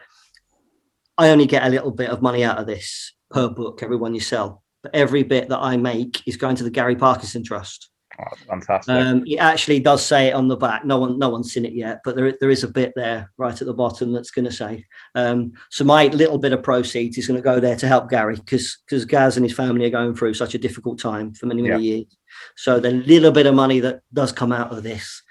[1.18, 4.14] I only get a little bit of money out of this per book, every one
[4.14, 4.64] you sell.
[4.82, 7.90] But every bit that I make is going to the Gary Parkinson Trust.
[8.20, 8.94] Oh, fantastic.
[8.94, 10.86] Um, it actually does say it on the back.
[10.86, 13.60] No one, no one's seen it yet, but there, there is a bit there right
[13.60, 14.86] at the bottom that's going to say.
[15.16, 18.36] Um, so my little bit of proceeds is going to go there to help Gary
[18.36, 21.64] because because Gaz and his family are going through such a difficult time for many
[21.64, 22.18] many years.
[22.56, 25.22] So the little bit of money that does come out of this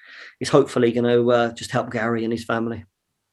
[0.43, 2.84] is hopefully going to uh, just help Gary and his family.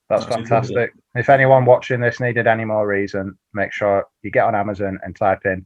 [0.09, 0.93] That's fantastic.
[1.15, 5.15] If anyone watching this needed any more reason, make sure you get on Amazon and
[5.15, 5.65] type in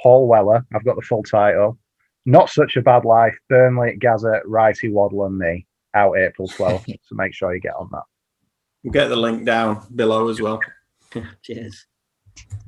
[0.00, 0.64] Paul Weller.
[0.74, 1.76] I've got the full title.
[2.24, 3.36] Not such a bad life.
[3.48, 5.66] Burnley, Gazza, Wrighty, Waddle, and me.
[5.94, 6.86] Out April 12th.
[7.02, 8.02] so make sure you get on that.
[8.84, 10.60] we'll get the link down below as well.
[11.42, 11.86] Cheers.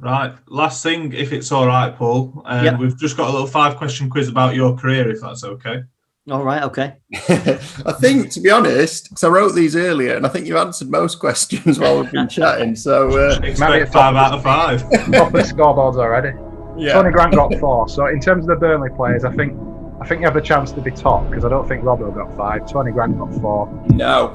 [0.00, 2.42] Right, last thing, if it's all right, Paul.
[2.46, 2.78] Um, Yep.
[2.78, 5.82] We've just got a little five question quiz about your career, if that's okay.
[6.30, 6.62] All right.
[6.64, 6.94] Okay.
[7.28, 10.90] I think, to be honest, because I wrote these earlier, and I think you've answered
[10.90, 12.76] most questions while we've been chatting.
[12.76, 14.80] So, uh, Expect it's five out of five.
[15.12, 16.36] Top the scoreboards already.
[16.76, 17.88] yeah, Tony Grant got four.
[17.88, 19.58] So in terms of the Burnley players, I think
[20.00, 22.36] I think you have the chance to be top because I don't think Robbo got
[22.36, 22.70] five.
[22.70, 23.66] Tony Grant got four.
[23.88, 24.34] no,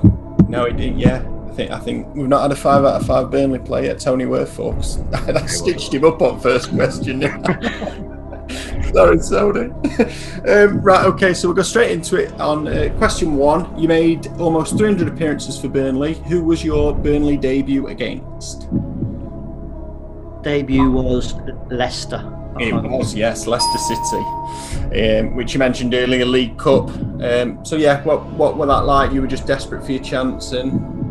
[0.50, 0.98] no, he did.
[1.00, 3.94] Yeah, I think I think we've not had a five out of five Burnley player.
[3.96, 5.00] Tony Worth, folks.
[5.14, 7.22] I stitched him up on first question.
[8.91, 9.71] Sorry, sorry.
[10.47, 12.31] um, right, okay, so we'll go straight into it.
[12.39, 16.15] On uh, question one, you made almost 300 appearances for Burnley.
[16.27, 18.67] Who was your Burnley debut against?
[20.43, 21.36] Debut was
[21.71, 22.29] Leicester.
[22.59, 26.89] It was, yes, Leicester City, um, which you mentioned earlier, League Cup.
[27.21, 29.11] Um, so, yeah, what what were that like?
[29.11, 31.03] You were just desperate for your chance and do you feel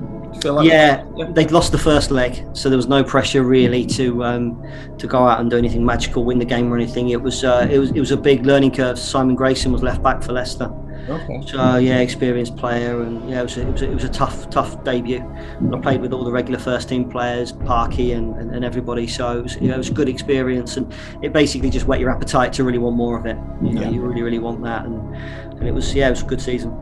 [0.45, 4.63] like yeah, they'd lost the first leg, so there was no pressure really to um,
[4.99, 7.11] to go out and do anything magical, win the game or anything.
[7.11, 8.99] It was uh, it was it was a big learning curve.
[8.99, 10.71] Simon Grayson was left back for Leicester,
[11.09, 11.43] Okay.
[11.47, 14.09] so yeah, experienced player, and yeah, it was a, it was a, it was a
[14.09, 15.21] tough tough debut.
[15.59, 19.07] And I played with all the regular first team players, Parky and, and, and everybody,
[19.07, 22.01] so it was, you know, it was a good experience, and it basically just whet
[22.01, 23.37] your appetite to really want more of it.
[23.63, 23.91] You know, Yeah.
[23.91, 25.15] you really really want that, and
[25.59, 26.73] and it was yeah, it was a good season.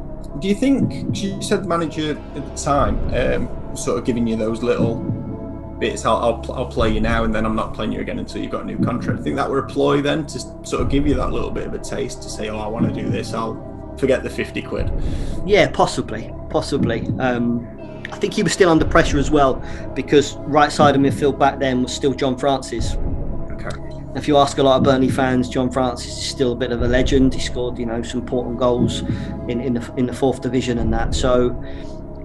[0.41, 4.37] Do you think you said the manager at the time um, sort of giving you
[4.37, 4.97] those little
[5.79, 6.05] bits?
[6.05, 8.53] I'll, I'll, I'll play you now, and then I'm not playing you again until you've
[8.53, 9.21] got a new contract.
[9.21, 11.67] I think that were a ploy then to sort of give you that little bit
[11.67, 13.35] of a taste to say, "Oh, I want to do this.
[13.35, 14.91] I'll forget the fifty quid."
[15.45, 17.07] Yeah, possibly, possibly.
[17.19, 17.67] Um,
[18.13, 19.63] I think he was still under pressure as well
[19.95, 22.97] because right side of midfield back then was still John Francis.
[24.15, 26.83] If you ask a lot of Burnley fans, John Francis is still a bit of
[26.83, 27.33] a legend.
[27.33, 29.01] He scored, you know, some important goals
[29.49, 31.15] in, in the in the fourth division and that.
[31.15, 31.63] So,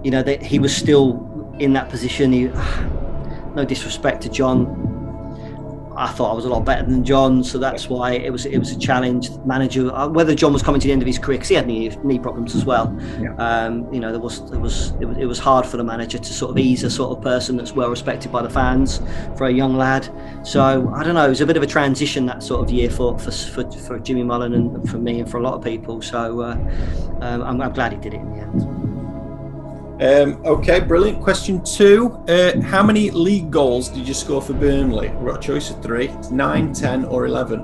[0.03, 2.31] you know, he was still in that position.
[2.31, 2.45] He,
[3.55, 4.94] no disrespect to John,
[5.97, 8.57] I thought I was a lot better than John, so that's why it was it
[8.57, 9.29] was a challenge.
[9.45, 11.67] Manager, uh, whether John was coming to the end of his career because he had
[11.67, 12.95] knee knee problems as well.
[13.19, 13.35] Yeah.
[13.35, 16.17] Um, you know, there was there was it, was it was hard for the manager
[16.17, 19.01] to sort of ease a sort of person that's well respected by the fans
[19.37, 20.09] for a young lad.
[20.43, 22.89] So I don't know, it was a bit of a transition that sort of year
[22.89, 26.01] for for for, for Jimmy Mullen and for me and for a lot of people.
[26.01, 26.57] So uh,
[27.21, 28.94] um, I'm, I'm glad he did it in the end.
[29.99, 31.21] Um, okay, brilliant.
[31.21, 35.07] Question two: uh, How many league goals did you score for Burnley?
[35.09, 37.61] We've got a choice of three: it's nine, ten, or eleven.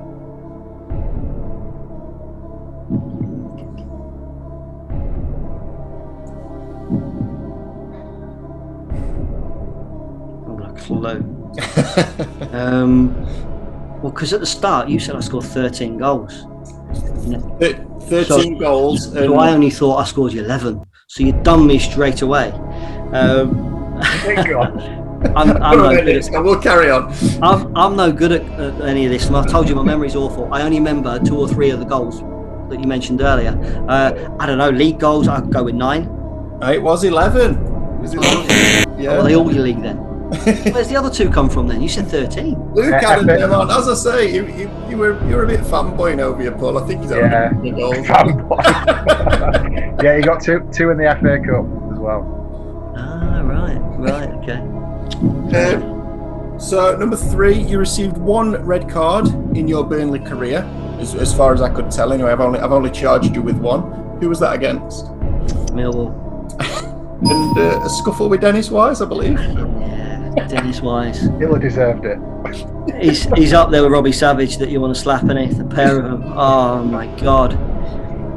[10.48, 11.38] I'm like clue.
[12.54, 13.16] Um,
[14.02, 16.44] well, because at the start you said I scored 13 goals.
[17.60, 19.06] Thir- Thirteen goals.
[19.06, 20.84] And So I only thought I scored you 11.
[21.14, 22.52] So you done me straight away.
[23.12, 24.00] Um,
[25.36, 27.14] I'm, I'm, no good at, we'll carry on.
[27.44, 29.28] I'm, I'm no good at, at any of this.
[29.28, 30.48] And I've told you my memory's awful.
[30.54, 32.22] I only remember two or three of the goals
[32.70, 33.60] that you mentioned earlier.
[33.90, 36.04] Uh, I don't know, league goals, I'd go with nine.
[36.62, 37.56] It was eleven.
[37.56, 38.40] It was 11.
[38.40, 39.36] Are they Yeah.
[39.36, 39.98] all your league then?
[40.74, 41.82] Where's the other two come from then?
[41.82, 42.72] You said 13.
[42.74, 43.70] Luke added them on.
[43.70, 46.78] As I say, you, you, you were you were a bit fanboying over your Paul.
[46.78, 47.50] I think he's Yeah.
[47.50, 47.98] had the goals.
[47.98, 49.31] Fanboy.
[50.04, 52.94] Yeah, you got two two in the FA Cup as well.
[52.98, 54.60] Ah, right, right, okay.
[55.58, 60.60] Um, so number three, you received one red card in your Burnley career,
[61.00, 62.14] as, as far as I could tell.
[62.14, 64.18] Anyway, I've only I've only charged you with one.
[64.20, 65.06] Who was that against?
[65.74, 66.18] Millwall.
[67.24, 69.40] And uh, a scuffle with Dennis Wise, I believe.
[69.40, 71.22] Yeah, Dennis Wise.
[71.22, 72.18] He'll have deserved it.
[73.00, 75.56] He's he's up there with Robbie Savage that you want to slap in it.
[75.56, 76.34] The pair of them.
[76.36, 77.54] Oh my god.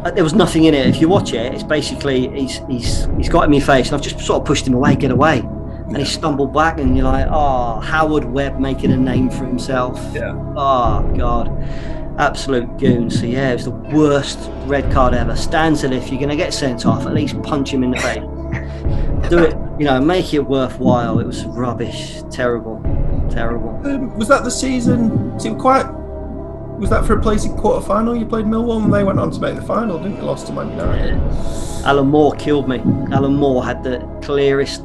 [0.04, 0.86] Uh, There was nothing in it.
[0.86, 4.02] If you watch it, it's basically he's he's he's got him in face, and I've
[4.02, 7.26] just sort of pushed him away, get away, and he stumbled back, and you're like,
[7.30, 9.98] oh, Howard Webb making a name for himself.
[10.12, 10.32] Yeah.
[10.56, 11.48] Oh god,
[12.18, 13.10] absolute goon.
[13.10, 15.36] So yeah, it was the worst red card ever.
[15.36, 18.24] Stands if you're going to get sent off, at least punch him in the face.
[19.30, 21.18] Do it, you know, make it worthwhile.
[21.18, 22.78] It was rubbish, terrible,
[23.30, 23.70] terrible.
[23.86, 25.40] Um, was that the season?
[25.40, 25.86] Seemed quite.
[26.78, 28.16] Was that for a place in quarter final?
[28.16, 30.22] You played Millwall and they went on to make the final, didn't you?
[30.22, 31.14] Lost to Man United.
[31.84, 32.78] Alan Moore killed me.
[33.12, 34.84] Alan Moore had the clearest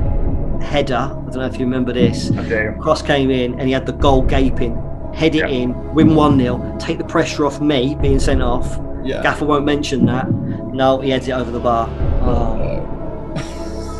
[0.62, 0.96] header.
[0.96, 2.32] I don't know if you remember this.
[2.32, 2.76] I do.
[2.80, 4.76] Cross came in and he had the goal gaping.
[5.14, 5.48] Head it Yeah.
[5.48, 8.80] in, win 1 0, take the pressure off me being sent off.
[9.04, 9.24] Yeah.
[9.24, 10.30] Gaffer won't mention that.
[10.32, 11.90] No, he heads it over the bar.
[12.22, 12.78] Oh,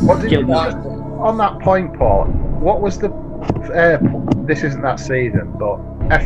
[0.02, 2.26] What did, Killed on that point, Paul?
[2.60, 3.10] What was the?
[3.74, 3.98] Uh,
[4.46, 5.76] this isn't that season, but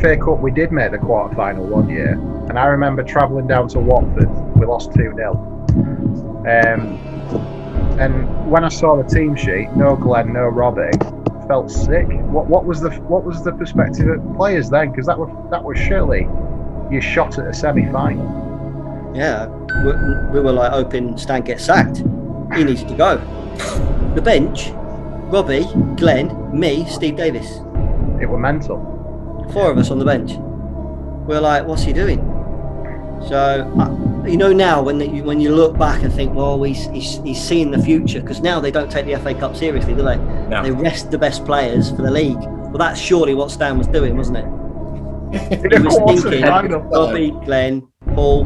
[0.01, 2.13] FA Cup we did make the quarter final one year,
[2.49, 4.31] and I remember travelling down to Watford.
[4.57, 5.55] We lost two 0
[6.47, 6.99] um,
[7.99, 10.91] and when I saw the team sheet, no Glenn, no Robbie,
[11.47, 12.07] felt sick.
[12.09, 14.91] What what was the what was the perspective of players then?
[14.91, 16.29] Because that was that was surely
[16.91, 19.13] you shot at a semi final.
[19.15, 19.47] yeah.
[19.85, 19.93] We,
[20.33, 21.99] we were like hoping Stan gets sacked.
[22.55, 23.17] He needs to go.
[24.15, 24.71] The bench,
[25.33, 25.65] Robbie,
[25.97, 27.59] Glenn, me, Steve Davis.
[28.21, 28.94] It were mental.
[29.55, 30.33] Four of us on the bench.
[31.27, 32.19] We're like, what's he doing?
[33.29, 36.87] So, uh, you know, now when the, when you look back and think, well, he's
[36.89, 40.03] he's, he's seeing the future because now they don't take the FA Cup seriously, do
[40.03, 40.17] they?
[40.17, 40.63] No.
[40.63, 42.37] They rest the best players for the league.
[42.37, 44.45] Well, that's surely what Stan was doing, wasn't it?
[44.45, 46.91] In He a was thinking.
[46.91, 48.45] Bobby, Glenn, Paul,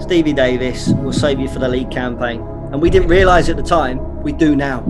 [0.00, 2.42] Stevie Davis will save you for the league campaign.
[2.72, 4.80] And we didn't realise at the time, we do now.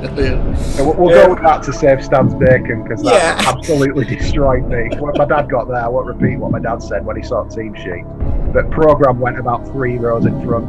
[0.00, 3.50] Yeah, We'll, we'll go with that to save Stan's bacon because that Yeah.
[3.50, 4.90] absolutely destroyed me.
[4.98, 7.42] When my dad got there, I won't repeat what my dad said when he saw
[7.42, 8.04] the team sheet.
[8.52, 10.66] But program went about three rows in front.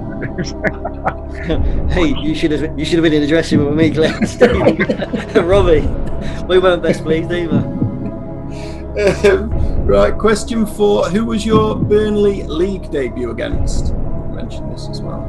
[1.92, 4.26] hey, you should have you should have been in the dressing room with me, Glenn,
[4.26, 4.84] Stevie,
[5.40, 5.88] Robbie.
[6.48, 7.58] We weren't best pleased either.
[9.00, 11.08] Um, right, question four.
[11.10, 13.88] Who was your Burnley league debut against?
[13.90, 15.24] You mentioned this as well.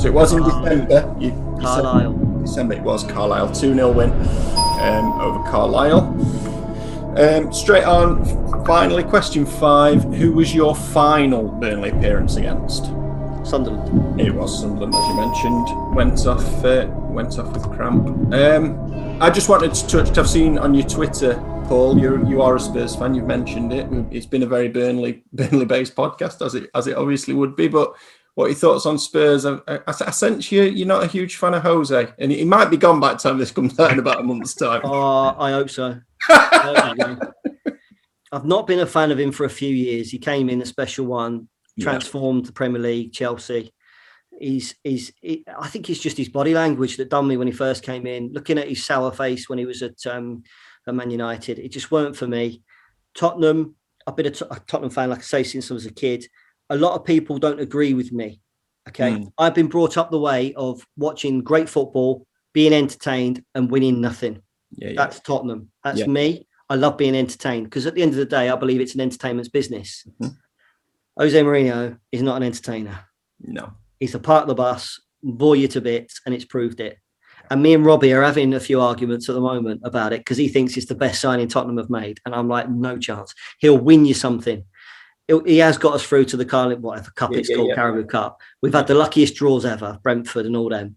[0.00, 1.16] League, So it was in December.
[1.20, 2.12] You, you said Carlisle.
[2.40, 3.52] December it was Carlisle.
[3.52, 6.00] 2 0 win um, over Carlisle.
[7.18, 8.24] Um, straight on,
[8.64, 10.02] finally, question five.
[10.14, 12.84] Who was your final Burnley appearance against?
[13.44, 14.20] Sunderland.
[14.20, 15.94] It was Sunderland, as you mentioned.
[15.96, 18.32] Went off, uh, went off with cramp.
[18.32, 20.16] Um, I just wanted to touch.
[20.16, 21.34] I've seen on your Twitter,
[21.66, 21.98] Paul.
[21.98, 23.14] You you are a Spurs fan.
[23.14, 23.88] You've mentioned it.
[24.10, 27.66] It's been a very Burnley Burnley-based podcast, as it as it obviously would be.
[27.68, 27.94] But
[28.34, 29.44] what are your thoughts on Spurs?
[29.44, 32.70] I, I, I sense you you're not a huge fan of Jose, and he might
[32.70, 34.80] be gone by the time this comes out in about a month's time.
[34.84, 35.98] Oh, I hope so.
[36.28, 37.18] I hope
[37.66, 37.72] so.
[38.32, 40.10] I've not been a fan of him for a few years.
[40.10, 41.84] He came in a special one, Yeah.
[41.84, 43.72] transformed the Premier League, Chelsea.
[44.38, 47.52] He's, he's, he, I think it's just his body language that done me when he
[47.52, 48.32] first came in.
[48.32, 50.44] Looking at his sour face when he was at, um,
[50.86, 52.62] at Man United, it just weren't for me.
[53.14, 53.74] Tottenham,
[54.06, 56.24] I've been a, Tot- a Tottenham fan, like I say, since I was a kid.
[56.70, 58.40] A lot of people don't agree with me.
[58.88, 59.10] Okay.
[59.12, 59.32] Mm.
[59.38, 64.40] I've been brought up the way of watching great football, being entertained, and winning nothing.
[64.72, 64.94] Yeah, yeah.
[64.96, 65.70] That's Tottenham.
[65.84, 66.06] That's Yeah.
[66.06, 66.46] me.
[66.68, 69.00] I love being entertained because at the end of the day, I believe it's an
[69.00, 70.06] entertainment's business.
[70.22, 70.36] Mhm.
[71.18, 73.00] Jose Mourinho is not an entertainer.
[73.40, 73.72] no.
[73.98, 76.96] He's a part of the bus, bore you to bits, and it's proved it.
[77.50, 80.38] And me and Robbie are having a few arguments at the moment about it because
[80.38, 83.34] he thinks it's the best signing Tottenham have made, and I'm like, no chance.
[83.58, 84.64] He'll win you something.
[85.46, 87.74] He has got us through to the Carling, whatever cup Yeah, it's yeah, called, yeah.
[87.74, 88.40] Carabao Cup.
[88.62, 90.96] We've had the luckiest draws ever, Brentford and all them.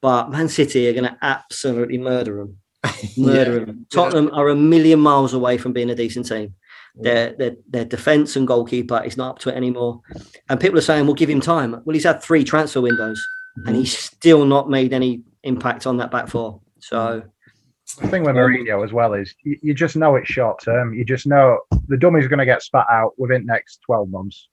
[0.00, 2.58] But Man City are going to absolutely murder them
[3.16, 3.86] murder them.
[3.92, 6.54] Tottenham are a million miles away from being a decent team.
[7.00, 10.00] Their, their their defense and goalkeeper is not up to it anymore.
[10.48, 13.24] And people are saying, "We'll give him time." Well, he's had three transfer windows,
[13.56, 13.74] and mm-hmm.
[13.76, 16.60] he's still not made any impact on that back four.
[16.80, 17.22] So
[17.96, 20.94] The thing with Mourinho as well is you, you just know it's short term.
[20.94, 24.48] You just know the dummy's going to get spat out within the next 12 months.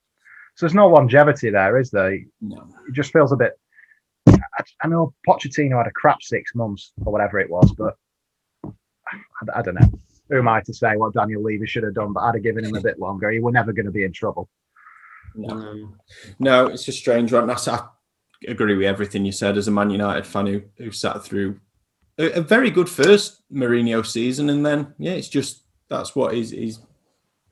[0.55, 2.17] So there's no longevity there, is there?
[2.39, 2.67] No.
[2.87, 3.59] It just feels a bit.
[4.27, 7.95] I, I know Pochettino had a crap six months or whatever it was, but
[8.65, 9.91] I, I don't know.
[10.29, 12.13] Who am I to say what Daniel Levy should have done?
[12.13, 13.29] But I'd have given him a bit longer.
[13.29, 14.49] He were never going to be in trouble.
[15.35, 15.89] No.
[16.39, 17.49] No, it's a strange one.
[17.49, 17.87] I, I
[18.47, 21.59] agree with everything you said as a Man United fan who, who sat through
[22.17, 26.51] a, a very good first Mourinho season, and then yeah, it's just that's what he's
[26.51, 26.79] he's,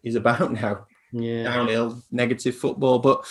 [0.01, 0.86] he's about now.
[1.11, 3.26] yeah, Downhill, negative football, but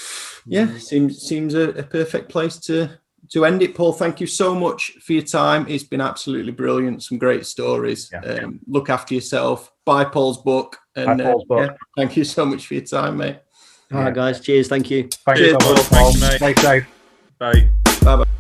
[0.46, 2.90] yeah, seems seems a, a perfect place to
[3.30, 3.74] to end it.
[3.74, 5.66] Paul, thank you so much for your time.
[5.68, 7.02] It's been absolutely brilliant.
[7.02, 8.10] Some great stories.
[8.12, 8.20] Yeah.
[8.20, 9.72] Um, look after yourself.
[9.84, 10.76] Buy Paul's book.
[10.96, 11.70] And Buy Paul's uh, book.
[11.70, 13.38] yeah, thank you so much for your time, mate.
[13.92, 14.40] all right, guys.
[14.40, 14.68] Cheers.
[14.68, 15.08] Thank you.
[15.24, 15.74] Thank Cheers, you so Paul.
[15.74, 16.12] much, Paul.
[16.12, 16.54] Thanks, mate.
[16.54, 16.86] Stay safe.
[17.38, 17.70] Bye.
[18.02, 18.31] Bye bye.